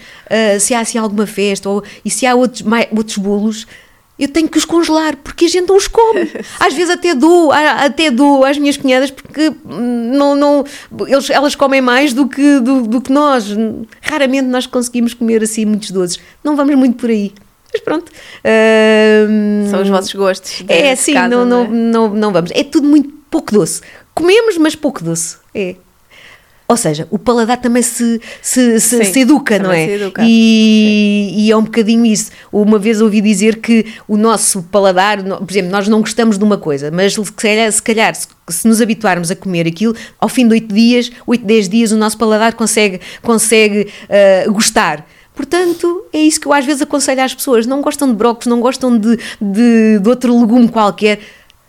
[0.60, 3.66] se há assim alguma festa ou e se há outros, mais, outros bolos
[4.18, 6.30] eu tenho que os congelar, porque a gente não os come.
[6.58, 10.64] Às vezes até dou, até dou às minhas cunhadas, porque não, não,
[11.06, 13.46] eles, elas comem mais do que, do, do que nós.
[14.00, 16.18] Raramente nós conseguimos comer assim muitos doces.
[16.42, 17.32] Não vamos muito por aí.
[17.72, 18.10] Mas pronto.
[18.10, 20.64] Uh, São os vossos gostos.
[20.66, 21.68] É, sim, casa, não, não, é?
[21.68, 22.50] não, não vamos.
[22.54, 23.82] É tudo muito pouco doce.
[24.14, 25.36] Comemos, mas pouco doce.
[25.54, 25.76] É.
[26.68, 29.88] Ou seja, o paladar também se, se, se, Sim, se educa, não é?
[29.88, 30.22] Educa.
[30.26, 32.32] E, e, é um bocadinho isso.
[32.52, 36.58] Uma vez ouvi dizer que o nosso paladar, por exemplo, nós não gostamos de uma
[36.58, 40.54] coisa, mas se calhar, se, calhar, se nos habituarmos a comer aquilo, ao fim de
[40.54, 43.88] 8 dias, 8, 10 dias, o nosso paladar consegue, consegue
[44.46, 45.06] uh, gostar.
[45.36, 47.66] Portanto, é isso que eu às vezes aconselho às pessoas.
[47.66, 51.20] Não gostam de brócolis, não gostam de, de, de outro legume qualquer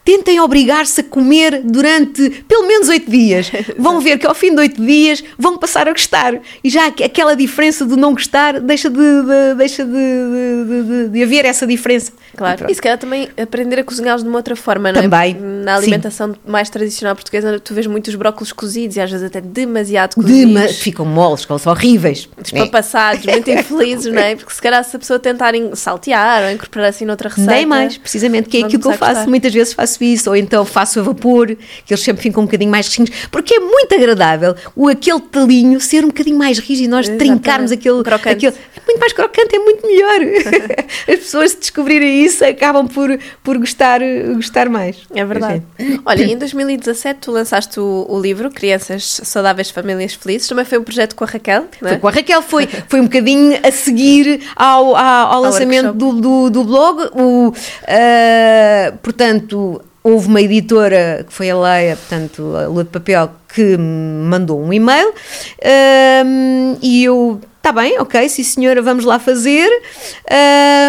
[0.07, 3.51] tentem obrigar-se a comer durante pelo menos oito dias.
[3.77, 6.39] Vão ver que ao fim de oito dias vão passar a gostar.
[6.63, 11.43] E já aquela diferença de não gostar deixa de, de deixa de, de, de, haver
[11.43, 12.13] essa diferença.
[12.37, 12.67] Claro.
[12.69, 15.03] E, se calhar também aprender a cozinhá-los de uma outra forma, não é?
[15.03, 15.33] Também.
[15.33, 16.39] Na alimentação Sim.
[16.47, 20.53] mais tradicional portuguesa, tu vês muitos brócolos cozidos e às vezes até demasiado cozidos.
[20.53, 22.29] Dema ficam moles, são horríveis.
[22.41, 23.31] Despapassados, é.
[23.33, 24.35] muito infelizes, não é?
[24.37, 27.51] Porque se calhar se a pessoa tentar saltear ou incorporar assim noutra receita.
[27.51, 29.29] Nem mais, precisamente, que é aquilo que eu faço.
[29.29, 31.47] Muitas vezes faço faço isso, ou então faço a vapor,
[31.85, 35.79] que eles sempre ficam um bocadinho mais rígidos, porque é muito agradável o aquele talinho
[35.79, 37.39] ser um bocadinho mais rígido e nós Exatamente.
[37.39, 38.55] trincarmos aquele, aquele.
[38.55, 40.19] É muito mais crocante, é muito melhor.
[41.07, 43.99] As pessoas, se descobrirem isso, acabam por, por gostar,
[44.35, 44.97] gostar mais.
[45.13, 45.63] É verdade.
[45.77, 46.01] Exato.
[46.05, 50.47] Olha, em 2017 tu lançaste o, o, livro Crianças Saudáveis, Famílias Felizes.
[50.47, 51.91] Também foi um projeto com a Raquel, não é?
[51.93, 56.13] Foi com a Raquel, foi, foi um bocadinho a seguir ao, ao, ao lançamento do,
[56.13, 57.09] do, do, blog.
[57.13, 63.29] O, uh, portanto, houve uma editora, que foi a Leia, portanto, a Lua de Papel,
[63.57, 69.67] que mandou um e-mail uh, e eu está bem, ok, sim senhora, vamos lá fazer.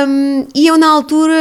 [0.06, 1.34] Um, e eu na altura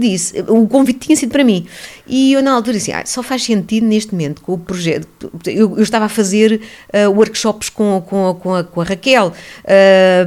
[0.00, 1.64] disse, o convite tinha sido para mim,
[2.08, 5.30] e eu na altura disse, ah, só faz sentido neste momento com o projeto.
[5.46, 6.60] Eu, eu estava a fazer
[6.92, 9.32] uh, workshops com, com, com, a, com a Raquel,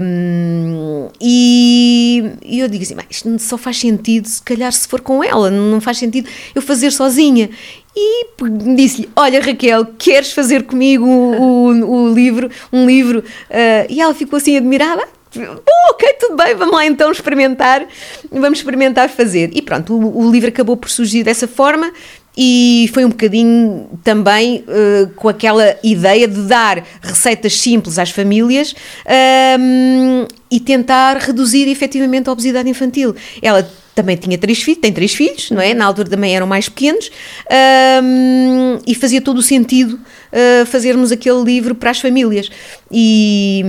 [0.02, 5.02] um, e, e, eu digo assim, mas isto só faz sentido se calhar se for
[5.02, 7.50] com ela, não faz sentido eu fazer sozinha.
[7.96, 8.26] E
[8.76, 13.20] disse-lhe: Olha, Raquel, queres fazer comigo o, o, livro, um livro?
[13.20, 15.04] Uh, e ela ficou assim admirada.
[15.36, 17.88] Oh, ok, tudo bem, vamos lá então experimentar,
[18.32, 19.50] vamos experimentar fazer.
[19.54, 21.92] E pronto, o, o livro acabou por surgir dessa forma
[22.36, 28.74] e foi um bocadinho também uh, com aquela ideia de dar receitas simples às famílias
[28.74, 33.16] um, ehm, e tentar reduzir efetivamente a obesidade infantil.
[33.42, 35.74] Ela também tinha três filhos, tem três filhos, não é?
[35.74, 37.12] Na altura também eram mais pequenos
[38.02, 40.00] um, e fazia todo o sentido
[40.34, 42.50] uh, fazermos aquele livro para as famílias.
[42.92, 43.64] E,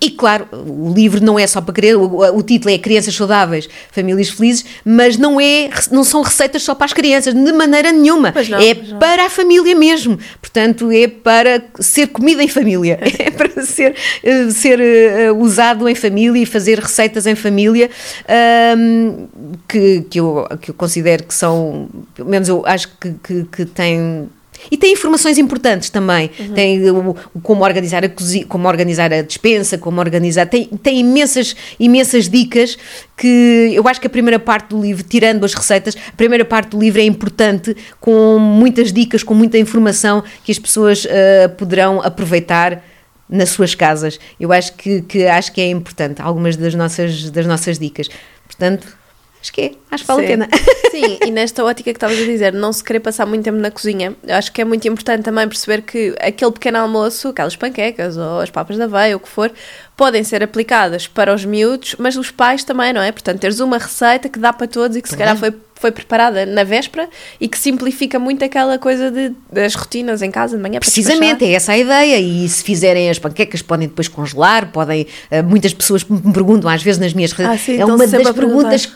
[0.00, 3.68] e claro, o livro não é só para querer, o, o, título é Crianças Saudáveis,
[3.90, 8.34] Famílias Felizes, mas não, é, não são receitas só para as crianças, de maneira nenhuma.
[8.48, 10.18] Não, é para a família mesmo.
[10.40, 15.94] Portanto, é para ser comida em família, é para ser, uh, ser uh, usado em
[15.94, 17.90] família e fazer receitas em família.
[18.76, 19.26] Um,
[19.68, 23.64] que, que, eu, que eu considero que são, pelo menos eu acho que, que, que
[23.64, 24.28] têm
[24.70, 26.30] e tem informações importantes também.
[26.38, 26.54] Uhum.
[26.54, 30.46] Tem o, como organizar a cozinha, como organizar a despensa, como organizar.
[30.46, 32.76] Tem, tem imensas, imensas dicas
[33.16, 36.70] que eu acho que a primeira parte do livro, tirando as receitas, a primeira parte
[36.70, 42.00] do livro é importante, com muitas dicas, com muita informação que as pessoas uh, poderão
[42.00, 42.82] aproveitar
[43.28, 44.18] nas suas casas.
[44.38, 48.08] Eu acho que, que acho que é importante algumas das nossas, das nossas dicas.
[48.46, 48.86] Portanto,
[49.46, 50.48] acho que é, acho que vale a pena.
[50.90, 53.70] Sim, e nesta ótica que estavas a dizer, não se querer passar muito tempo na
[53.70, 58.40] cozinha, acho que é muito importante também perceber que aquele pequeno almoço, aquelas panquecas ou
[58.40, 59.52] as papas da aveia, o que for,
[59.96, 63.12] podem ser aplicadas para os miúdos, mas os pais também, não é?
[63.12, 66.46] Portanto, teres uma receita que dá para todos e que se calhar foi foi preparada
[66.46, 67.06] na véspera
[67.38, 70.80] e que simplifica muito aquela coisa de, das rotinas em casa de manhã.
[70.80, 72.18] Precisamente, é essa a ideia.
[72.18, 75.06] E se fizerem as panquecas, podem depois congelar, podem.
[75.30, 77.52] Uh, muitas pessoas me perguntam, às vezes nas minhas redes.
[77.52, 78.90] Ah, sim, é uma das perguntas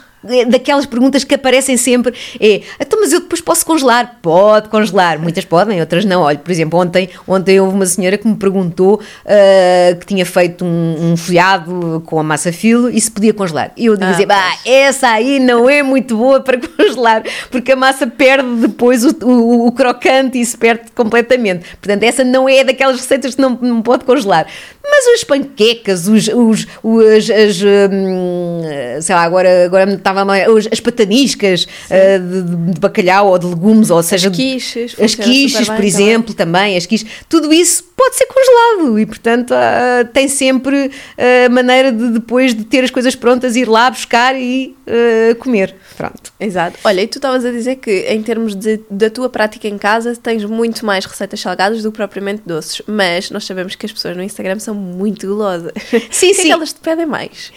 [0.48, 4.18] daquelas perguntas que aparecem sempre é, então mas eu depois posso congelar?
[4.20, 6.22] Pode congelar, muitas podem, outras não.
[6.22, 10.64] Olha, por exemplo, ontem, ontem houve uma senhora que me perguntou uh, que tinha feito
[10.64, 13.72] um, um folhado com a massa filo e se podia congelar.
[13.76, 18.06] E eu dizia, ah, essa aí não é muito boa para congelar, porque a massa
[18.06, 21.64] perde depois o, o, o, crocante e se perde completamente.
[21.80, 24.46] Portanto, essa não é daquelas receitas que não, não pode congelar.
[24.82, 28.62] Mas as panquecas, os, os, os as, hum,
[29.00, 30.24] sei lá, agora, agora estava
[30.72, 35.68] as pataniscas uh, de, de, bacalhau ou de legumes, ou seja, as quiches, as quiches
[35.68, 36.60] por exemplo, também.
[36.60, 41.52] também, as quiches, tudo isso pode ser congelado e, portanto, uh, tem sempre a uh,
[41.52, 45.74] maneira de depois de ter as coisas prontas, ir lá buscar e uh, comer.
[45.98, 46.32] Pronto.
[46.40, 46.78] Exato.
[46.82, 50.16] Olha, e tu estavas a dizer que, em termos de, da tua prática em casa,
[50.16, 54.16] tens muito mais receitas salgadas do que propriamente doces, mas nós sabemos que as pessoas
[54.16, 55.72] no Instagram são muito gulosas.
[56.10, 56.40] Sim, o que sim.
[56.40, 57.52] É que elas te pedem mais?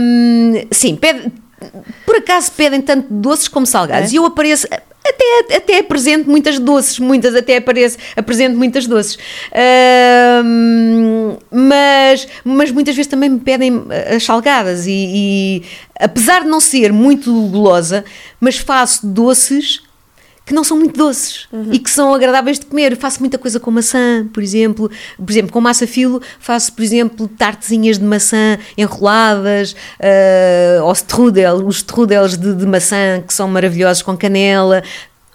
[0.00, 1.32] Um, sim, pede,
[2.04, 4.14] por acaso pedem tanto doces como salgados é?
[4.14, 4.66] e eu apareço
[5.04, 9.16] até, até apresento muitas doces, muitas até apareço, apresento muitas doces.
[9.52, 15.62] Uh, mas, mas muitas vezes também me pedem as salgadas e, e
[15.98, 18.04] apesar de não ser muito gulosa,
[18.40, 19.82] mas faço doces
[20.52, 21.70] que não são muito doces uhum.
[21.72, 22.94] e que são agradáveis de comer.
[22.94, 24.90] faço muita coisa com maçã, por exemplo.
[25.16, 31.66] Por exemplo, com massa filo, faço, por exemplo, tartezinhas de maçã enroladas, uh, ou strudel,
[31.66, 34.82] os strudels de, de maçã que são maravilhosos com canela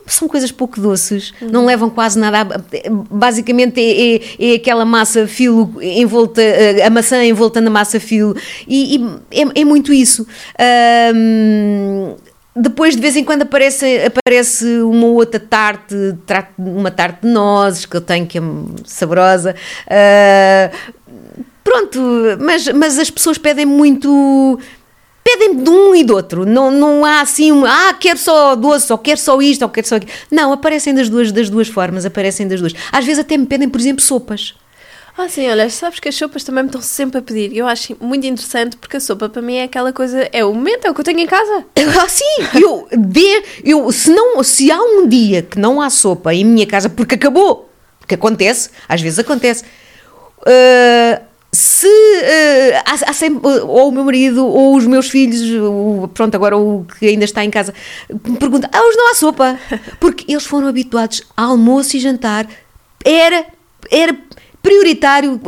[0.06, 1.50] são coisas pouco doces, uhum.
[1.50, 2.64] não levam quase nada.
[3.12, 8.34] Basicamente é, é, é, aquela massa filo envolta, eh, a maçã envolta na massa filo,
[8.66, 10.26] e, e é, é, muito isso.
[12.58, 15.96] Depois de vez em quando aparece, aparece uma outra tarte,
[16.58, 18.42] uma tarte de nozes que eu tenho que é
[18.86, 19.56] saborosa.
[19.86, 20.98] Uh,
[21.64, 22.00] pronto,
[22.40, 24.60] mas, mas as pessoas pedem muito.
[25.24, 28.98] Pedem de um e do outro, não, não há assim ah, quero só doce, ou
[28.98, 30.12] quero só isto, ou quero só aquilo.
[30.32, 32.74] Não, aparecem das duas, das duas formas, aparecem das duas.
[32.94, 34.56] Às vezes até me pedem, por exemplo, sopas.
[35.20, 37.58] Ah, sim, olha, sabes que as sopas também me estão sempre a pedir.
[37.58, 40.86] Eu acho muito interessante porque a sopa para mim é aquela coisa, é o momento,
[40.86, 41.66] é o que eu tenho em casa.
[42.00, 46.32] Ah, sim, eu, de, eu se, não, se há um dia que não há sopa
[46.32, 53.14] em minha casa, porque acabou, porque acontece, às vezes acontece, uh, se uh, há, há,
[53.14, 57.26] sempre, ou o meu marido ou os meus filhos, o, pronto, agora o que ainda
[57.26, 57.74] está em casa,
[58.10, 59.60] me pergunta: ah, hoje não há sopa?
[60.00, 62.48] Porque eles foram habituados a almoço e jantar,
[63.04, 63.46] era,
[63.90, 64.16] era
[64.62, 65.40] prioritário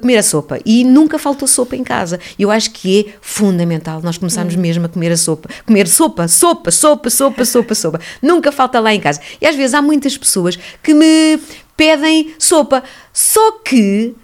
[0.00, 2.18] comer a sopa e nunca faltou sopa em casa.
[2.38, 4.60] Eu acho que é fundamental nós começarmos hum.
[4.60, 5.48] mesmo a comer a sopa.
[5.66, 8.00] Comer sopa, sopa, sopa, sopa, sopa, sopa.
[8.20, 9.20] Nunca falta lá em casa.
[9.40, 11.38] E às vezes há muitas pessoas que me
[11.76, 14.14] pedem sopa, só que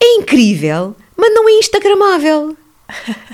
[0.00, 2.56] é incrível, mas não é instagramável.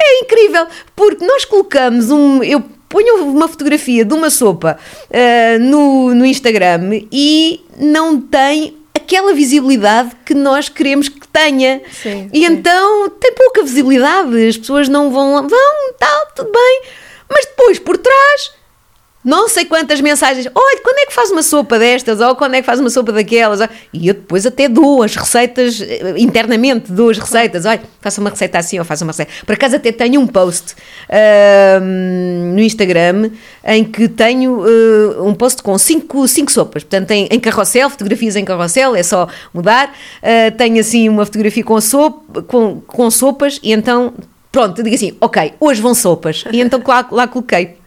[0.00, 2.42] É incrível, porque nós colocamos um.
[2.42, 8.79] Eu ponho uma fotografia de uma sopa uh, no, no Instagram e não tem
[9.10, 11.82] aquela visibilidade que nós queremos que tenha.
[11.90, 12.46] Sim, e sim.
[12.46, 16.82] então tem pouca visibilidade, as pessoas não vão lá, vão, tal, tudo bem,
[17.28, 18.52] mas depois por trás
[19.22, 20.46] não sei quantas mensagens.
[20.54, 22.20] Olha, quando é que faz uma sopa destas?
[22.20, 23.60] Ou quando é que faz uma sopa daquelas?
[23.92, 27.66] E eu depois até dou as receitas, eh, internamente dou as receitas.
[27.66, 29.30] Olha, faça uma receita assim ou faça uma receita.
[29.44, 31.80] Por acaso até tenho um post uh,
[32.54, 33.30] no Instagram
[33.62, 36.82] em que tenho uh, um post com cinco, cinco sopas.
[36.82, 39.92] Portanto, em, em carrossel, fotografias em carrossel, é só mudar.
[40.22, 44.14] Uh, tenho assim uma fotografia com, sopa, com, com sopas e então,
[44.50, 46.44] pronto, digo assim, ok, hoje vão sopas.
[46.50, 47.79] E então lá, lá coloquei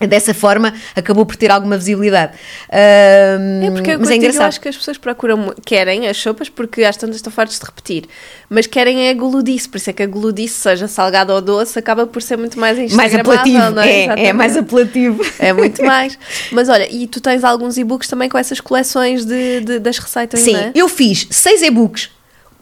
[0.00, 2.32] Dessa forma, acabou por ter alguma visibilidade.
[2.70, 4.42] Um, é porque mas é engraçado.
[4.42, 7.64] eu acho que as pessoas procuram, querem as sopas, porque às tantas estão fartos de
[7.64, 8.04] repetir,
[8.50, 12.06] mas querem a guludice, por isso é que a guludice, seja salgada ou doce, acaba
[12.06, 14.06] por ser muito mais Mais apelativo, não é?
[14.06, 15.24] É, é, mais apelativo.
[15.38, 16.18] É muito mais.
[16.50, 20.40] Mas olha, e tu tens alguns e-books também com essas coleções de, de das receitas,
[20.40, 20.72] Sim, é?
[20.74, 22.10] eu fiz seis e-books,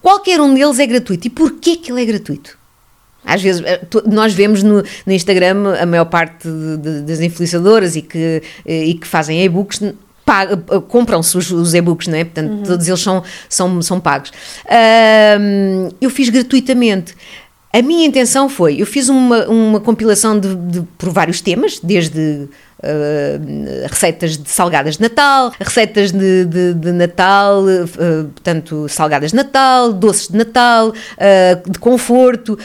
[0.01, 1.25] qualquer um deles é gratuito.
[1.25, 2.60] E porquê que ele é gratuito?
[3.25, 7.95] Às vezes, eh, nós vemos no, no Instagram a maior parte de, de, das influenciadoras
[7.95, 12.23] e que, eh, e que fazem e-books eh, compram-se os, os e-books, não é?
[12.23, 12.63] Portanto, uhum.
[12.63, 14.31] todos eles são, são, são pagos.
[15.39, 17.15] Um, eu fiz gratuitamente.
[17.73, 22.49] A minha intenção foi, eu fiz uma, uma compilação de, de, por vários temas, desde
[22.83, 29.35] Uh, receitas de salgadas de Natal, receitas de, de, de Natal, uh, portanto, salgadas de
[29.35, 32.57] Natal, doces de Natal, uh, de conforto,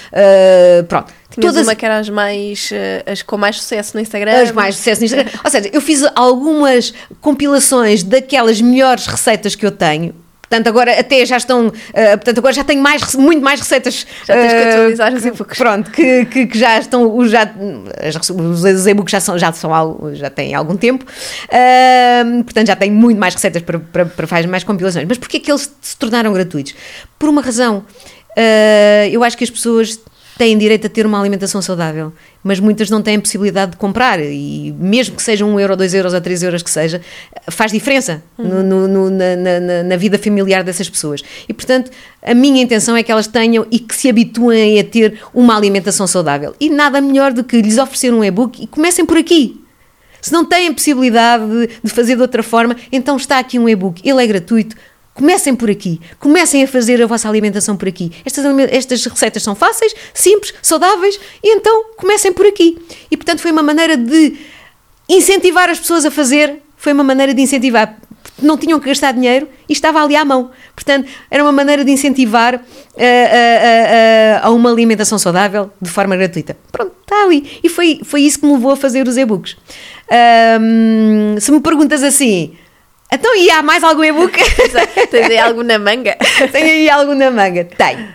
[0.89, 1.13] pronto.
[1.29, 1.67] Tinhas Todas...
[1.67, 2.71] uma que eram as mais
[3.05, 4.41] as com mais sucesso no Instagram.
[4.41, 5.31] As mais sucesso no Instagram.
[5.45, 10.15] Ou seja, eu fiz algumas compilações daquelas melhores receitas que eu tenho
[10.49, 11.69] Portanto, agora até já estão.
[11.69, 14.07] Uh, portanto, agora já tenho mais, muito mais receitas.
[14.27, 15.59] Já tens que atualizar os e-books.
[15.59, 17.27] Pronto, que, que, que, já estão.
[17.29, 17.51] Já,
[18.39, 19.71] os e-books já, são, já, são,
[20.15, 21.05] já têm algum tempo.
[21.05, 25.07] Uh, portanto, já tenho muito mais receitas para, para, para fazer mais compilações.
[25.09, 26.75] Mas porquê é que eles se tornaram gratuitos?
[27.19, 27.85] Por uma razão.
[29.11, 29.99] Eu acho que as pessoas
[30.37, 34.75] têm direito a ter uma alimentação saudável, mas muitas não têm possibilidade de comprar e
[34.79, 37.01] mesmo que seja um euro, dois euros ou três euros que seja,
[37.51, 38.63] faz diferença uhum.
[38.63, 41.23] no, no, na, na, na, vida familiar dessas pessoas.
[41.49, 41.91] E portanto,
[42.23, 46.07] a minha intenção é que elas tenham e que se habituem a ter uma alimentação
[46.07, 46.55] saudável.
[46.61, 49.61] E nada melhor do que lhes oferecer um e-book e comecem por aqui.
[50.21, 54.07] Se não têm possibilidade de, de fazer de outra forma, então está aqui um e-book,
[54.07, 54.77] ele é gratuito
[55.17, 55.99] Comecem por aqui.
[56.21, 58.13] Comecem a fazer a vossa alimentação por aqui.
[58.23, 62.77] Estas, estas receitas são fáceis, simples, saudáveis e então comecem por aqui.
[63.11, 64.37] E portanto foi uma maneira de
[65.09, 67.97] incentivar as pessoas a fazer, foi uma maneira de incentivar.
[68.43, 70.51] Não tinham que gastar dinheiro e estava ali à mão.
[70.75, 76.15] Portanto, era uma maneira de incentivar uh, uh, uh, a uma alimentação saudável de forma
[76.15, 76.55] gratuita.
[76.71, 77.59] Pronto, está ali.
[77.65, 79.57] E foi, foi isso que me levou a fazer os e-books.
[80.61, 82.55] Um, se me perguntas assim,
[83.13, 84.33] então, e há mais algum e-book?
[85.11, 86.17] Tens aí algum na manga?
[86.51, 87.65] Tenho aí algum na manga?
[87.65, 88.09] Tenho.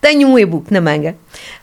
[0.00, 1.16] Tenho um e-book na manga,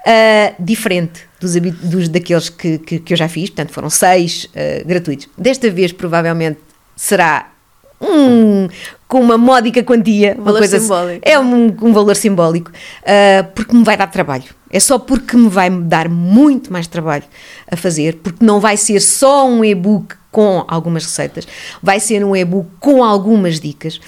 [0.06, 4.88] uh, diferente dos, dos daqueles que, que, que, eu já fiz, portanto foram seis uh,
[4.88, 5.28] gratuitos.
[5.38, 6.60] Desta vez, provavelmente,
[6.96, 7.52] será
[8.00, 8.68] um,
[9.08, 10.36] com uma módica quantia.
[10.38, 11.22] Um valor coisa, simbólico.
[11.24, 14.46] É um, um valor simbólico, uh, porque me vai dar trabalho.
[14.70, 17.24] É só porque me vai dar muito mais trabalho
[17.70, 21.48] a fazer, porque não vai ser só um e-book com algumas receitas,
[21.82, 24.02] vai ser um e-book com algumas dicas,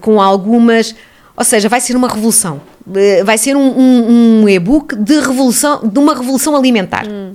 [0.00, 0.94] com algumas.
[1.36, 2.60] Ou seja, vai ser uma revolução.
[2.94, 7.04] Eh, vai ser um, um, um e-book de revolução, de uma revolução alimentar.
[7.06, 7.34] Hum.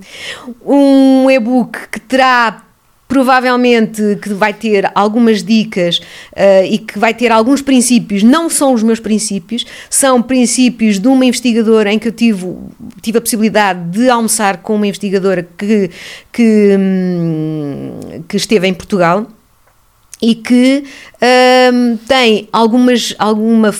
[0.64, 2.62] Um e-book que terá
[3.08, 8.74] provavelmente que vai ter algumas dicas uh, e que vai ter alguns princípios, não são
[8.74, 12.54] os meus princípios, são princípios de uma investigadora em que eu tive,
[13.00, 15.90] tive a possibilidade de almoçar com uma investigadora que,
[16.30, 19.26] que, hum, que esteve em Portugal
[20.20, 20.84] e que
[21.72, 23.74] hum, tem algumas, alguma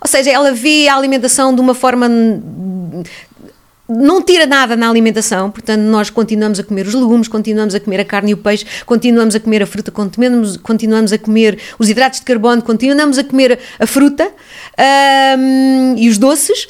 [0.00, 2.08] Ou seja, ela vê a alimentação de uma forma
[3.88, 8.00] não tira nada na alimentação, portanto, nós continuamos a comer os legumes, continuamos a comer
[8.00, 11.88] a carne e o peixe, continuamos a comer a fruta, continuamos, continuamos a comer os
[11.88, 14.28] hidratos de carbono, continuamos a comer a fruta
[15.38, 16.66] um, e os doces,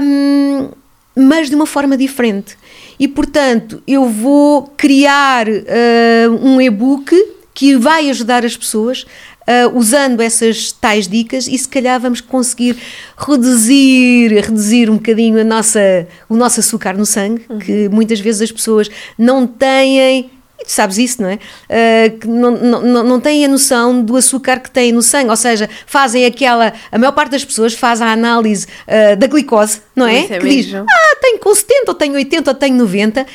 [0.00, 0.68] um,
[1.16, 2.56] mas de uma forma diferente.
[2.98, 7.14] E, portanto, eu vou criar uh, um e-book
[7.52, 9.06] que vai ajudar as pessoas
[9.46, 12.76] uh, usando essas tais dicas e se calhar vamos conseguir
[13.16, 17.58] reduzir, reduzir um bocadinho a nossa, o nosso açúcar no sangue, uhum.
[17.58, 21.34] que muitas vezes as pessoas não têm e tu sabes isso, não é?
[21.34, 25.36] Uh, que não, não, não têm a noção do açúcar que têm no sangue, ou
[25.36, 26.72] seja, fazem aquela.
[26.90, 30.20] A maior parte das pessoas faz a análise uh, da glicose, não é?
[30.20, 33.26] é que diz, ah, tenho com 70, ou tenho 80, ou tenho 90.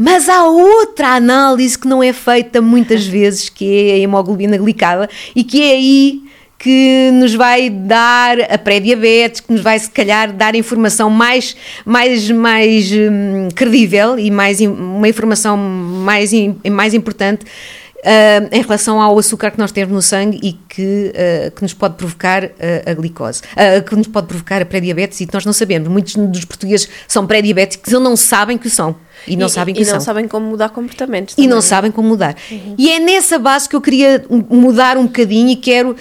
[0.00, 5.10] Mas há outra análise que não é feita muitas vezes, que é a hemoglobina glicada,
[5.34, 6.22] e que é aí
[6.56, 12.30] que nos vai dar a pré-diabetes, que nos vai se calhar dar informação mais, mais,
[12.30, 16.30] mais hum, credível e mais, uma informação mais,
[16.70, 17.44] mais importante
[17.98, 21.74] Uh, em relação ao açúcar que nós temos no sangue e que, uh, que nos
[21.74, 22.50] pode provocar uh,
[22.86, 23.42] a glicose,
[23.88, 25.88] que nos pode provocar a pré-diabetes e que nós não sabemos.
[25.88, 28.94] Muitos dos portugueses são pré-diabéticos e não sabem que são.
[29.26, 30.00] E não e, sabem que e não são.
[30.00, 31.34] sabem como mudar comportamentos.
[31.34, 31.48] Também.
[31.48, 32.36] E não sabem como mudar.
[32.50, 32.74] Uhum.
[32.78, 35.96] E é nessa base que eu queria mudar um bocadinho e quero.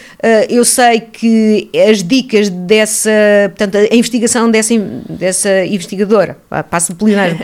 [0.50, 3.10] eu sei que as dicas dessa.
[3.56, 4.74] Portanto, a investigação dessa,
[5.10, 6.38] dessa investigadora,
[6.70, 7.38] passo de plenário,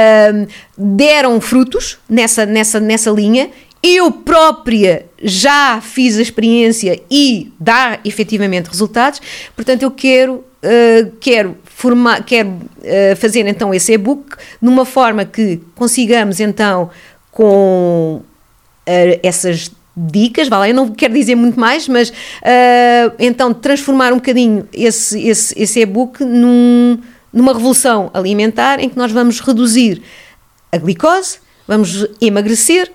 [0.76, 3.50] deram frutos nessa, nessa, nessa linha
[3.82, 9.20] eu própria já fiz a experiência e dá efetivamente resultados,
[9.56, 15.58] portanto eu quero, uh, quero, formar, quero uh, fazer então esse e-book numa forma que
[15.74, 16.90] consigamos então
[17.30, 22.12] com uh, essas dicas, vale, eu não quero dizer muito mais, mas
[23.18, 26.98] então transformar um bocadinho esse, esse, esse e-book num,
[27.32, 30.00] numa revolução alimentar em que nós vamos reduzir
[30.72, 32.90] a glicose, vamos emagrecer,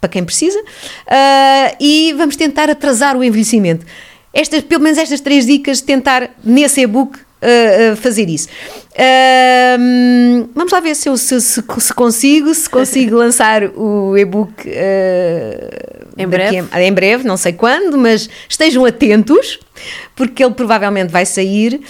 [0.00, 3.84] para quem precisa, uh, e vamos tentar atrasar o envelhecimento.
[4.32, 8.48] Estas, pelo menos estas três dicas, tentar nesse e-book uh, fazer isso.
[8.92, 14.68] Uh, vamos lá ver se, eu, se, se, se consigo, se consigo lançar o e-book
[16.16, 16.64] em, breve.
[16.70, 19.58] A, em breve, não sei quando, mas estejam atentos,
[20.14, 21.80] porque ele provavelmente vai sair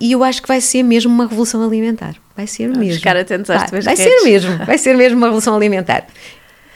[0.00, 2.16] e eu acho que vai ser mesmo uma revolução alimentar.
[2.36, 2.94] Vai ser mesmo.
[2.94, 6.06] Ficar atentos às vai, vai ser mesmo, vai ser mesmo uma revolução alimentar.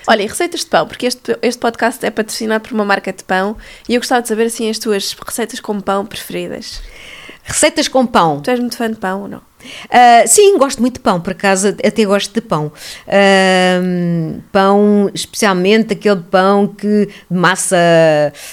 [0.06, 3.22] Olha, e receitas de pão, porque este, este podcast é patrocinado por uma marca de
[3.22, 3.56] pão
[3.88, 6.82] e eu gostava de saber assim as tuas receitas com pão preferidas.
[7.42, 8.40] Receitas com pão.
[8.40, 9.51] Tu és muito fã de pão ou não?
[9.86, 12.72] Uh, sim, gosto muito de pão, por acaso até gosto de pão.
[13.06, 17.76] Uh, pão, especialmente aquele pão que de massa,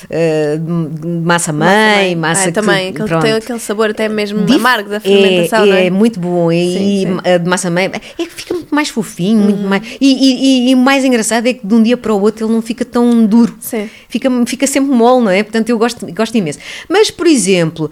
[0.06, 4.46] uh, de massa mãe, massa, massa ah, também, que, aquele tem aquele sabor até mesmo
[4.46, 5.86] Dif amargo da fermentação, é, é?
[5.88, 5.90] é?
[5.90, 7.40] muito bom e, sim, sim.
[7.40, 9.46] de massa mãe é que fica muito mais fofinho, uhum.
[9.46, 12.22] muito mais e, e, e, o mais engraçado é que de um dia para o
[12.22, 13.90] outro ele não fica tão duro, sim.
[14.08, 15.44] fica, fica sempre mole, não é?
[15.44, 16.60] Portanto eu gosto, gosto imenso.
[16.88, 17.90] Mas, por exemplo,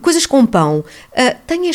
[0.00, 1.68] coisas com pão, uh, tenho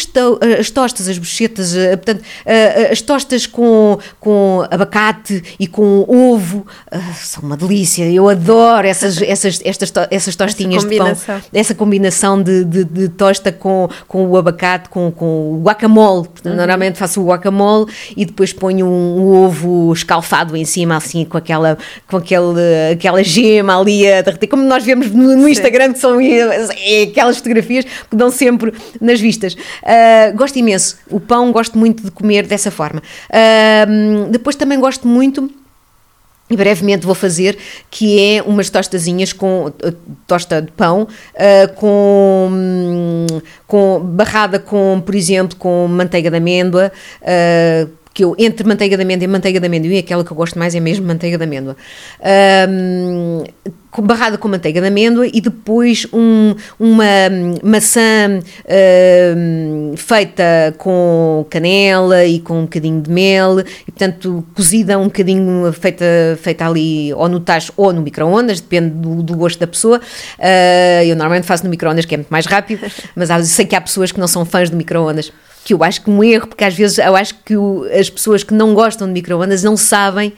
[0.60, 6.66] as tostas, as bochetas, uh, portanto, uh, as tostas com, com abacate e com ovo,
[7.16, 8.10] são uma delícia.
[8.10, 11.16] Eu adoro essas, essas, estas, essas tostinhas de pão.
[11.54, 16.28] Essa combinação de, de, de, tosta com, com o abacate, com, com o guacamole.
[16.46, 16.56] Uhum.
[16.56, 21.38] Normalmente faço o guacamole e depois ponho um, um, ovo escalfado em cima, assim, com
[21.38, 21.78] aquela,
[22.08, 26.20] com aquele, aquela gema ali a derreter, como nós vemos no, no Instagram, que são
[26.20, 29.54] é, aquelas fotografias que dão sempre nas vistas.
[29.54, 29.91] Uh,
[30.36, 30.98] gosto imenso.
[31.10, 33.02] O pão gosto muito de comer dessa forma.
[33.30, 35.50] Uh, depois também gosto muito
[36.52, 37.58] e brevemente vou fazer,
[37.90, 39.72] que é umas tostazinhas com
[40.28, 43.26] tosta de pão, uh, com,
[43.66, 49.04] com barrada com, por exemplo, com manteiga de amêndoa, uh, que eu, entre manteiga de
[49.04, 51.78] amêndoa e manteiga de amendoim, aquela que eu gosto mais é mesmo manteiga de amêndoa.
[52.70, 53.44] Um,
[54.00, 57.04] barrada com manteiga de amêndoa e depois um, uma
[57.62, 58.40] maçã
[59.36, 65.74] um, feita com canela e com um bocadinho de mel e portanto cozida um bocadinho
[65.74, 66.06] feita,
[66.42, 71.04] feita ali ou no tacho ou no micro-ondas, depende do, do, gosto da pessoa uh,
[71.04, 74.12] eu normalmente faço no micro-ondas que é muito mais rápido mas sei que há pessoas
[74.12, 75.34] que não são fãs de micro-ondas
[75.64, 78.44] que eu acho que um erro, porque às vezes eu acho que o, as pessoas
[78.44, 80.34] que não gostam de microondas não sabem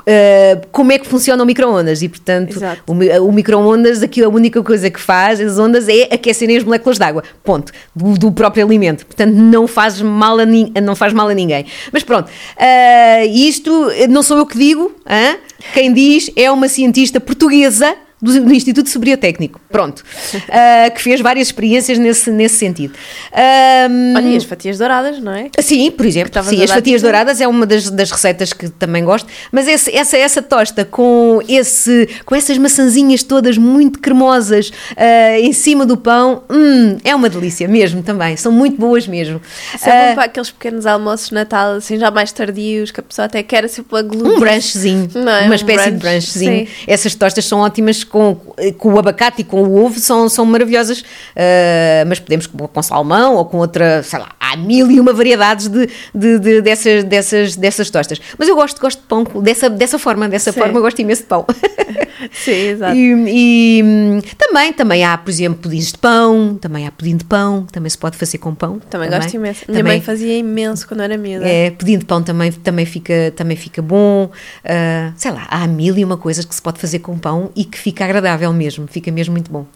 [0.00, 2.02] Uh, como é que funciona o micro-ondas.
[2.02, 2.82] E portanto Exato.
[2.86, 2.92] o,
[3.26, 7.04] o micro-ondas aqui a única coisa que faz as ondas é aquecerem as moléculas de
[7.04, 9.04] água ponto, do, do, próprio alimento.
[9.04, 10.46] Portanto não faz mal a,
[10.80, 11.66] não faz mal a ninguém.
[11.92, 15.38] Mas pronto, uh, isto não sou eu que digo hein?
[15.74, 21.48] quem diz é uma cientista portuguesa do, do Instituto Sobriotécnico, pronto, uh, que fez várias
[21.48, 22.94] experiências nesse, nesse sentido.
[23.32, 25.50] Um, Olha, e as fatias douradas, não é?
[25.60, 29.28] Sim, por exemplo, sim, as fatias douradas é uma das, das receitas que também gosto,
[29.52, 35.52] mas esse, essa, essa tosta com, esse, com essas maçãzinhas todas muito cremosas uh, em
[35.52, 39.40] cima do pão, hum, é uma delícia mesmo também, são muito boas mesmo.
[39.74, 43.02] Isso é bom para aqueles pequenos almoços de Natal, assim, já mais tardios, que a
[43.02, 44.32] pessoa até quer assim pela glúten.
[44.32, 45.46] Um branchezinho, é?
[45.46, 46.66] uma espécie um de branchezinho.
[46.66, 46.72] Sim.
[46.86, 48.34] Essas tostas são ótimas com,
[48.78, 53.36] com o abacate e com o ovo, são, são maravilhosas, uh, mas podemos com salmão
[53.36, 57.56] ou com outra, sei lá, há mil e uma variedades de, de, de dessas, dessas,
[57.56, 58.20] dessas tostas.
[58.38, 60.60] Mas eu gosto, gosto de pão dessa, dessa forma, dessa Sim.
[60.60, 61.46] forma eu gosto imenso de pão.
[62.32, 62.96] Sim, exato.
[62.96, 67.64] E, e, também, também há, por exemplo, pudins de pão, também há pudim de pão,
[67.70, 68.78] também se pode fazer com pão.
[68.90, 69.20] Também, também.
[69.20, 69.66] gosto imenso.
[69.66, 71.48] Também, Minha mãe fazia imenso quando era miúda.
[71.48, 74.24] É, pudim de pão também, também, fica, também fica bom.
[74.64, 77.64] Uh, sei lá, há mil e uma coisas que se pode fazer com pão e
[77.64, 79.66] que fica agradável mesmo, fica mesmo muito bom.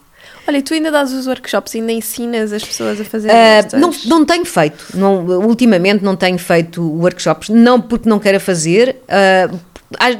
[0.47, 3.91] Olha, e tu ainda dás os workshops, ainda ensinas as pessoas a fazer uh, não,
[4.07, 9.59] não tenho feito, não, ultimamente não tenho feito workshops, não porque não queira fazer, uh,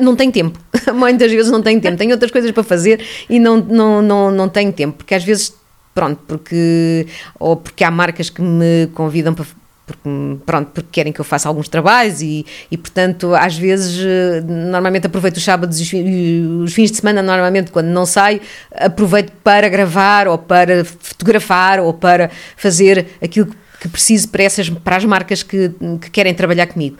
[0.01, 0.59] não tenho tempo,
[0.95, 4.49] muitas vezes não tenho tempo, tenho outras coisas para fazer e não, não, não, não
[4.49, 5.53] tenho tempo, porque às vezes,
[5.95, 7.07] pronto, porque,
[7.39, 9.47] ou porque há marcas que me convidam para,
[9.87, 10.09] porque,
[10.47, 15.07] pronto, porque querem que eu faça alguns trabalhos e, e portanto, às vezes, eh, normalmente
[15.07, 18.41] aproveito os sábados e os fins de semana, normalmente, quando não saio,
[18.73, 24.71] aproveito para gravar ou para fotografar ou para fazer aquilo que que preciso para, essas,
[24.71, 26.97] para as marcas que, que querem trabalhar comigo.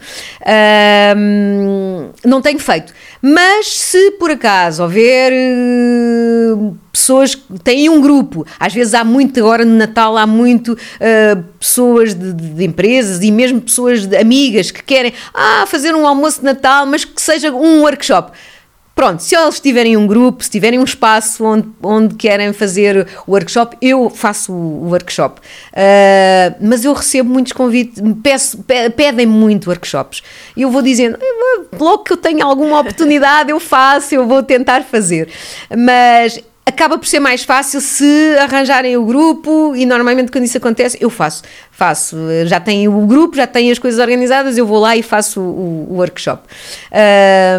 [1.15, 2.93] Um, não tenho feito.
[3.21, 9.39] Mas se por acaso houver uh, pessoas que têm um grupo, às vezes há muito,
[9.39, 14.69] agora no Natal, há muito uh, pessoas de, de, empresas e mesmo pessoas de, amigas
[14.69, 18.33] que querem ah, fazer um almoço de Natal, mas que seja um workshop
[18.95, 23.31] Pronto, se eles tiverem um grupo, se tiverem um espaço onde, onde querem fazer o
[23.31, 25.41] workshop, eu faço o workshop.
[25.41, 28.63] Uh, mas eu recebo muitos convites, peço,
[28.95, 30.21] pedem muito workshops.
[30.55, 31.17] Eu vou dizendo,
[31.79, 35.27] logo que eu tenho alguma oportunidade, eu faço, eu vou tentar fazer.
[35.75, 40.97] Mas acaba por ser mais fácil se arranjarem o grupo e normalmente quando isso acontece
[40.99, 44.95] eu faço, faço, já tenho o grupo, já tenho as coisas organizadas, eu vou lá
[44.95, 46.43] e faço o, o workshop.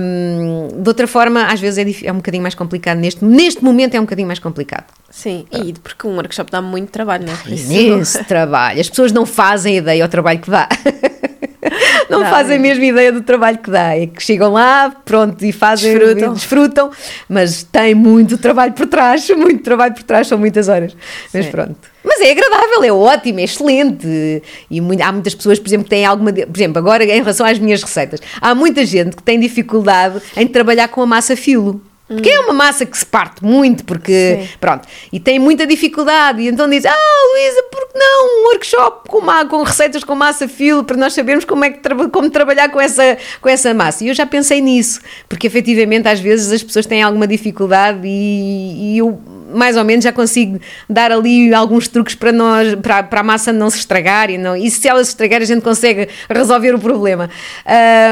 [0.03, 3.95] Um, de outra forma, às vezes é, é, um bocadinho mais complicado, neste, neste momento
[3.95, 4.87] é um bocadinho mais complicado.
[5.11, 7.55] Sim, e porque um workshop dá muito trabalho, não é?
[7.55, 10.69] Imenso trabalho, as pessoas não fazem ideia ao trabalho que dá.
[12.09, 13.97] não Não, fazem a mesma ideia do trabalho que dá.
[13.97, 16.91] É que chegam lá, pronto, e fazem, desfrutam, e desfrutam
[17.29, 20.97] mas tem muito trabalho por trás, muito trabalho por trás, são muitas horas.
[21.33, 21.51] Mas Sim.
[21.51, 21.95] pronto.
[22.03, 24.43] Mas é agradável, é ótimo, é excelente.
[24.71, 26.33] E muito, há muitas pessoas, por exemplo, que têm alguma.
[26.33, 30.47] Por exemplo, agora em relação às minhas receitas, há muita gente que tem dificuldade em
[30.47, 31.81] trabalhar com a massa filo.
[32.07, 34.49] Porque é uma massa que se parte muito, porque, Sim.
[34.61, 36.95] pronto, e tem muita dificuldade, e então diz, ah,
[37.33, 41.15] Luísa, por que não um workshop com, uma, com receitas com massa filo, para nós
[41.15, 41.81] sabermos como é que
[42.11, 44.05] como trabalhar com essa, com essa massa.
[44.05, 48.95] E eu já pensei nisso, porque efetivamente às vezes as pessoas têm alguma dificuldade e,
[48.95, 49.19] e eu
[49.55, 53.53] mais ou menos já consigo dar ali alguns truques para nós, para, para a massa
[53.53, 56.79] não se estragar e, não, e se ela se estragar a gente consegue resolver o
[56.79, 57.31] problema.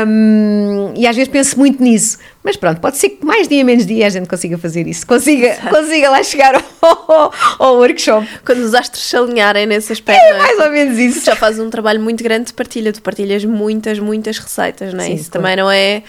[0.07, 2.18] Um, e às vezes penso muito nisso.
[2.45, 5.57] Mas pronto, pode ser que mais dia menos dia a gente consiga fazer isso, consiga,
[5.70, 8.26] consiga lá chegar ao, ao, workshop.
[8.45, 10.20] Quando os astros se alinharem nesse aspecto.
[10.20, 10.38] É, é?
[10.38, 11.24] mais ou menos isso.
[11.24, 15.07] já fazes um trabalho muito grande de partilha, tu partilhas muitas, muitas receitas, não é?
[15.07, 15.43] Sim, isso claro.
[15.45, 16.03] também não é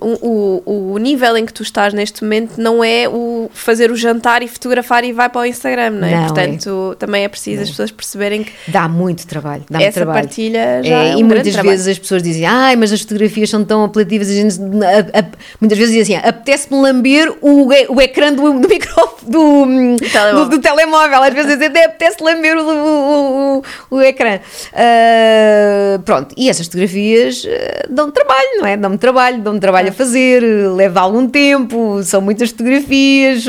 [0.00, 3.96] o, o, o, nível em que tu estás neste momento não é o fazer o
[3.96, 6.14] jantar e fotografar e vai para o Instagram, não é?
[6.16, 6.96] Não, Portanto, é.
[6.96, 7.62] também é preciso não.
[7.64, 10.26] as pessoas perceberem que dá muito trabalho, dá essa muito trabalho.
[10.26, 13.50] partilha já é, é um e muitas vezes as pessoas dizem, ai, mas as fotografias
[13.50, 15.24] são tão apelativas, a gente a, a,
[15.60, 20.44] muitas vezes dizem assim, apetece-me lamber o, o ecrã do, do microfone do, telemóvel.
[20.44, 24.38] Do, do, telemóvel, às vezes dizem, apetece lamber o, o, o, o ecrã.
[24.72, 28.76] Uh, pronto, e essas fotografias uh, dão trabalho, não é?
[28.76, 30.40] Dão-me trabalho, dão um trabalho a fazer,
[30.76, 33.44] leva algum tempo, são muitas fotografias,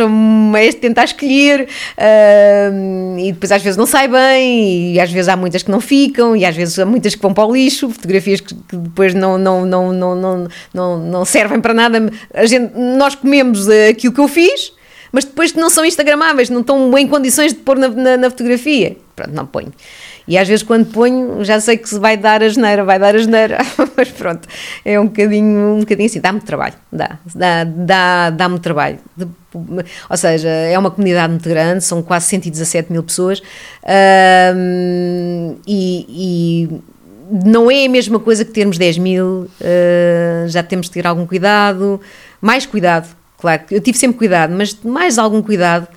[0.58, 1.68] é tentar escolher
[1.98, 5.80] uh, e depois às vezes não sai bem, e às vezes há muitas que não
[5.80, 9.14] ficam, e às vezes há muitas que vão para o lixo, fotografias que, que depois
[9.14, 12.12] não, não, não, não, não, não, não servem para nada.
[12.34, 14.74] A gente, nós comemos aquilo que eu fiz,
[15.12, 18.98] mas depois não são instagramáveis, não estão em condições de pôr na, na, na fotografia.
[19.16, 19.72] Pronto, não ponho.
[20.28, 23.16] E às vezes quando ponho, já sei que se vai dar a geneira, vai dar
[23.16, 23.60] a geneira,
[23.96, 24.48] mas pronto,
[24.84, 29.00] é um bocadinho, um bocadinho assim, dá-me trabalho, dá, dá, dá, dá-me trabalho.
[29.16, 29.28] De,
[30.10, 33.42] ou seja, é uma comunidade muito grande, são quase 117 mil pessoas
[35.66, 36.82] e, e
[37.30, 41.26] não é a mesma coisa que termos 10 mil, uh, já temos de ter algum
[41.26, 42.02] cuidado,
[42.42, 43.08] mais cuidado,
[43.38, 45.88] claro, eu tive sempre cuidado, mas mais algum cuidado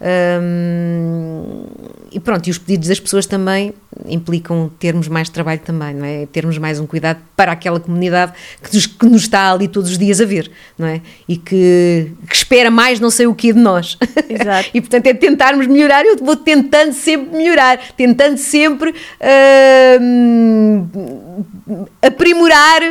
[0.00, 1.64] Hum,
[2.12, 3.74] e pronto, e os pedidos das pessoas também
[4.06, 6.26] implicam termos mais trabalho também, não é?
[6.26, 8.32] Termos mais um cuidado para aquela comunidade
[8.62, 11.00] que nos, que nos está ali todos os dias a ver, não é?
[11.28, 13.98] E que, que espera mais não sei o que de nós.
[14.28, 14.70] Exato.
[14.74, 18.94] e portanto é tentarmos melhorar, eu vou tentando sempre melhorar, tentando sempre
[20.00, 20.86] hum,
[22.02, 22.82] aprimorar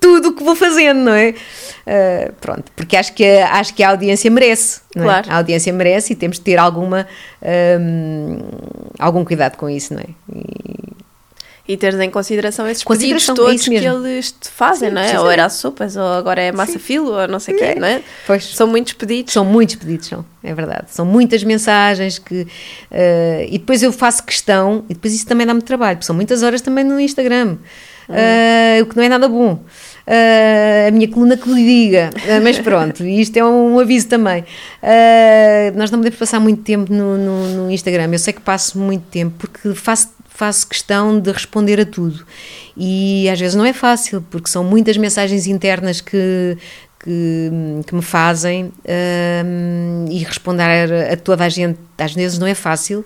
[0.00, 1.34] tudo o que vou fazendo, não é?
[1.86, 5.00] Uh, pronto, porque acho que, acho que a audiência merece, é?
[5.00, 5.30] claro.
[5.30, 7.06] A audiência merece e temos de ter alguma,
[7.42, 8.38] um,
[8.98, 10.06] algum cuidado com isso, não é?
[10.34, 14.88] E, e teres em consideração esses consideração, pedidos é todos é que eles te fazem,
[14.88, 15.20] sim, não é?
[15.20, 16.78] Ou era sopas, ou agora é massa sim.
[16.78, 18.02] filo, ou não sei o quê, não é?
[18.26, 18.44] Pois.
[18.44, 19.32] São muitos pedidos.
[19.32, 20.86] São muitos pedidos, são, é verdade.
[20.88, 22.42] São muitas mensagens que...
[22.42, 26.42] Uh, e depois eu faço questão, e depois isso também dá-me trabalho, porque são muitas
[26.42, 27.56] horas também no Instagram,
[28.08, 28.14] hum.
[28.14, 29.60] uh, o que não é nada bom
[30.10, 34.42] uh, a minha coluna que lhe diga, uh, mas pronto, isto é um, aviso também.
[34.82, 38.78] Uh, nós não podemos passar muito tempo no, no, no, Instagram, eu sei que passo
[38.78, 42.26] muito tempo porque faço, faço questão de responder a tudo.
[42.76, 46.56] E às vezes não é fácil porque são muitas mensagens internas que,
[47.04, 47.50] que,
[47.86, 48.72] que, me fazem
[50.08, 53.00] e responder a, a, toda a gente às vezes não é fácil.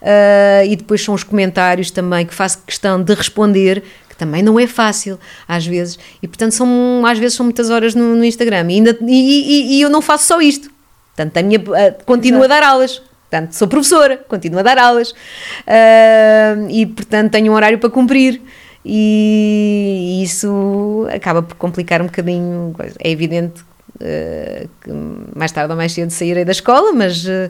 [0.00, 3.82] Uh, e depois são os comentários também que faço questão de responder
[4.16, 7.94] que também não é fácil às vezes, e portanto são, às vezes são muitas horas
[7.94, 10.70] no, no Instagram, e, ainda, e, e, e, eu não faço só isto,
[11.14, 11.60] portanto a minha,
[12.04, 12.54] continuo Exato.
[12.54, 17.54] a dar aulas, portanto sou professora, continuo a dar aulas, uh, e portanto tenho um
[17.54, 18.40] horário para cumprir,
[18.84, 23.64] e isso acaba por complicar um bocadinho, é evidente
[23.96, 24.90] Uh, que
[25.34, 27.48] mais tarde ou mais cedo sairei da escola, mas uh,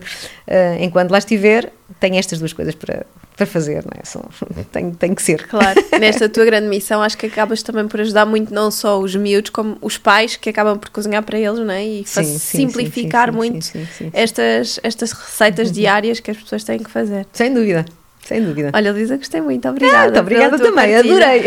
[0.79, 3.05] enquanto lá estiver, tenho estas duas coisas para,
[3.37, 4.05] para fazer, não é?
[4.05, 4.21] Só,
[4.73, 5.47] tem, tem que ser.
[5.47, 9.15] Claro, nesta tua grande missão acho que acabas também por ajudar muito não só os
[9.15, 11.85] miúdos, como os pais que acabam por cozinhar para eles, não é?
[11.85, 16.91] E sim, simplificar sim, sim, muito estas, estas receitas diárias que as pessoas têm que
[16.91, 17.27] fazer.
[17.33, 17.85] Sem dúvida.
[18.27, 18.73] Sem dúvida.
[18.75, 19.69] Olha, Luísa, gostei muito.
[19.69, 19.99] Obrigada.
[19.99, 21.15] Ah, muito obrigada também, partilha.
[21.15, 21.45] adorei.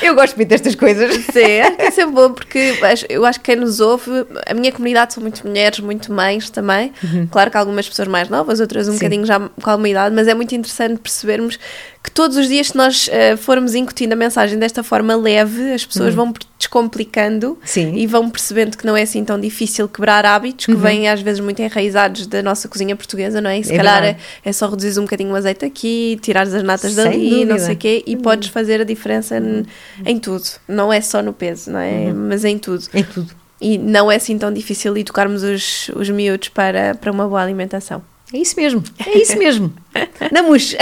[0.02, 1.14] eu gosto muito destas coisas.
[1.16, 2.78] Sim, é sempre bom porque
[3.10, 4.10] eu acho que quem nos ouve,
[4.46, 6.94] a minha comunidade são muito mulheres, muito mães também.
[7.04, 7.26] Uhum.
[7.26, 8.98] Claro que algumas pessoas mais novas, outras um Sim.
[8.98, 11.58] bocadinho já com alguma idade, mas é muito interessante percebermos
[12.02, 15.84] que todos os dias, se nós uh, formos incutindo a mensagem desta forma leve, as
[15.84, 16.32] pessoas uhum.
[16.32, 17.94] vão descomplicando Sim.
[17.94, 20.78] e vão percebendo que não é assim tão difícil quebrar hábitos que uhum.
[20.78, 23.58] vêm às vezes muito enraizados da nossa cozinha portuguesa, não é?
[23.58, 26.62] E se é calhar é, é, só reduzir um bocadinho o azeite aqui, tirar as
[26.62, 27.52] natas Sem dali, dúvida.
[27.52, 28.22] não sei o quê, e uhum.
[28.22, 29.62] podes fazer a diferença uhum.
[30.06, 30.44] em tudo.
[30.66, 32.06] Não é só no peso, não é?
[32.06, 32.28] Uhum.
[32.28, 32.84] Mas em tudo.
[32.94, 33.30] Em tudo.
[33.60, 38.02] E não é assim tão difícil educarmos os, os miúdos para, para uma boa alimentação.
[38.32, 39.72] É isso mesmo, é isso mesmo.
[40.30, 40.76] Namus.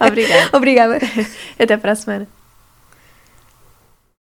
[0.00, 0.50] Obrigada.
[0.56, 0.98] Obrigada.
[1.58, 2.28] Até para a semana.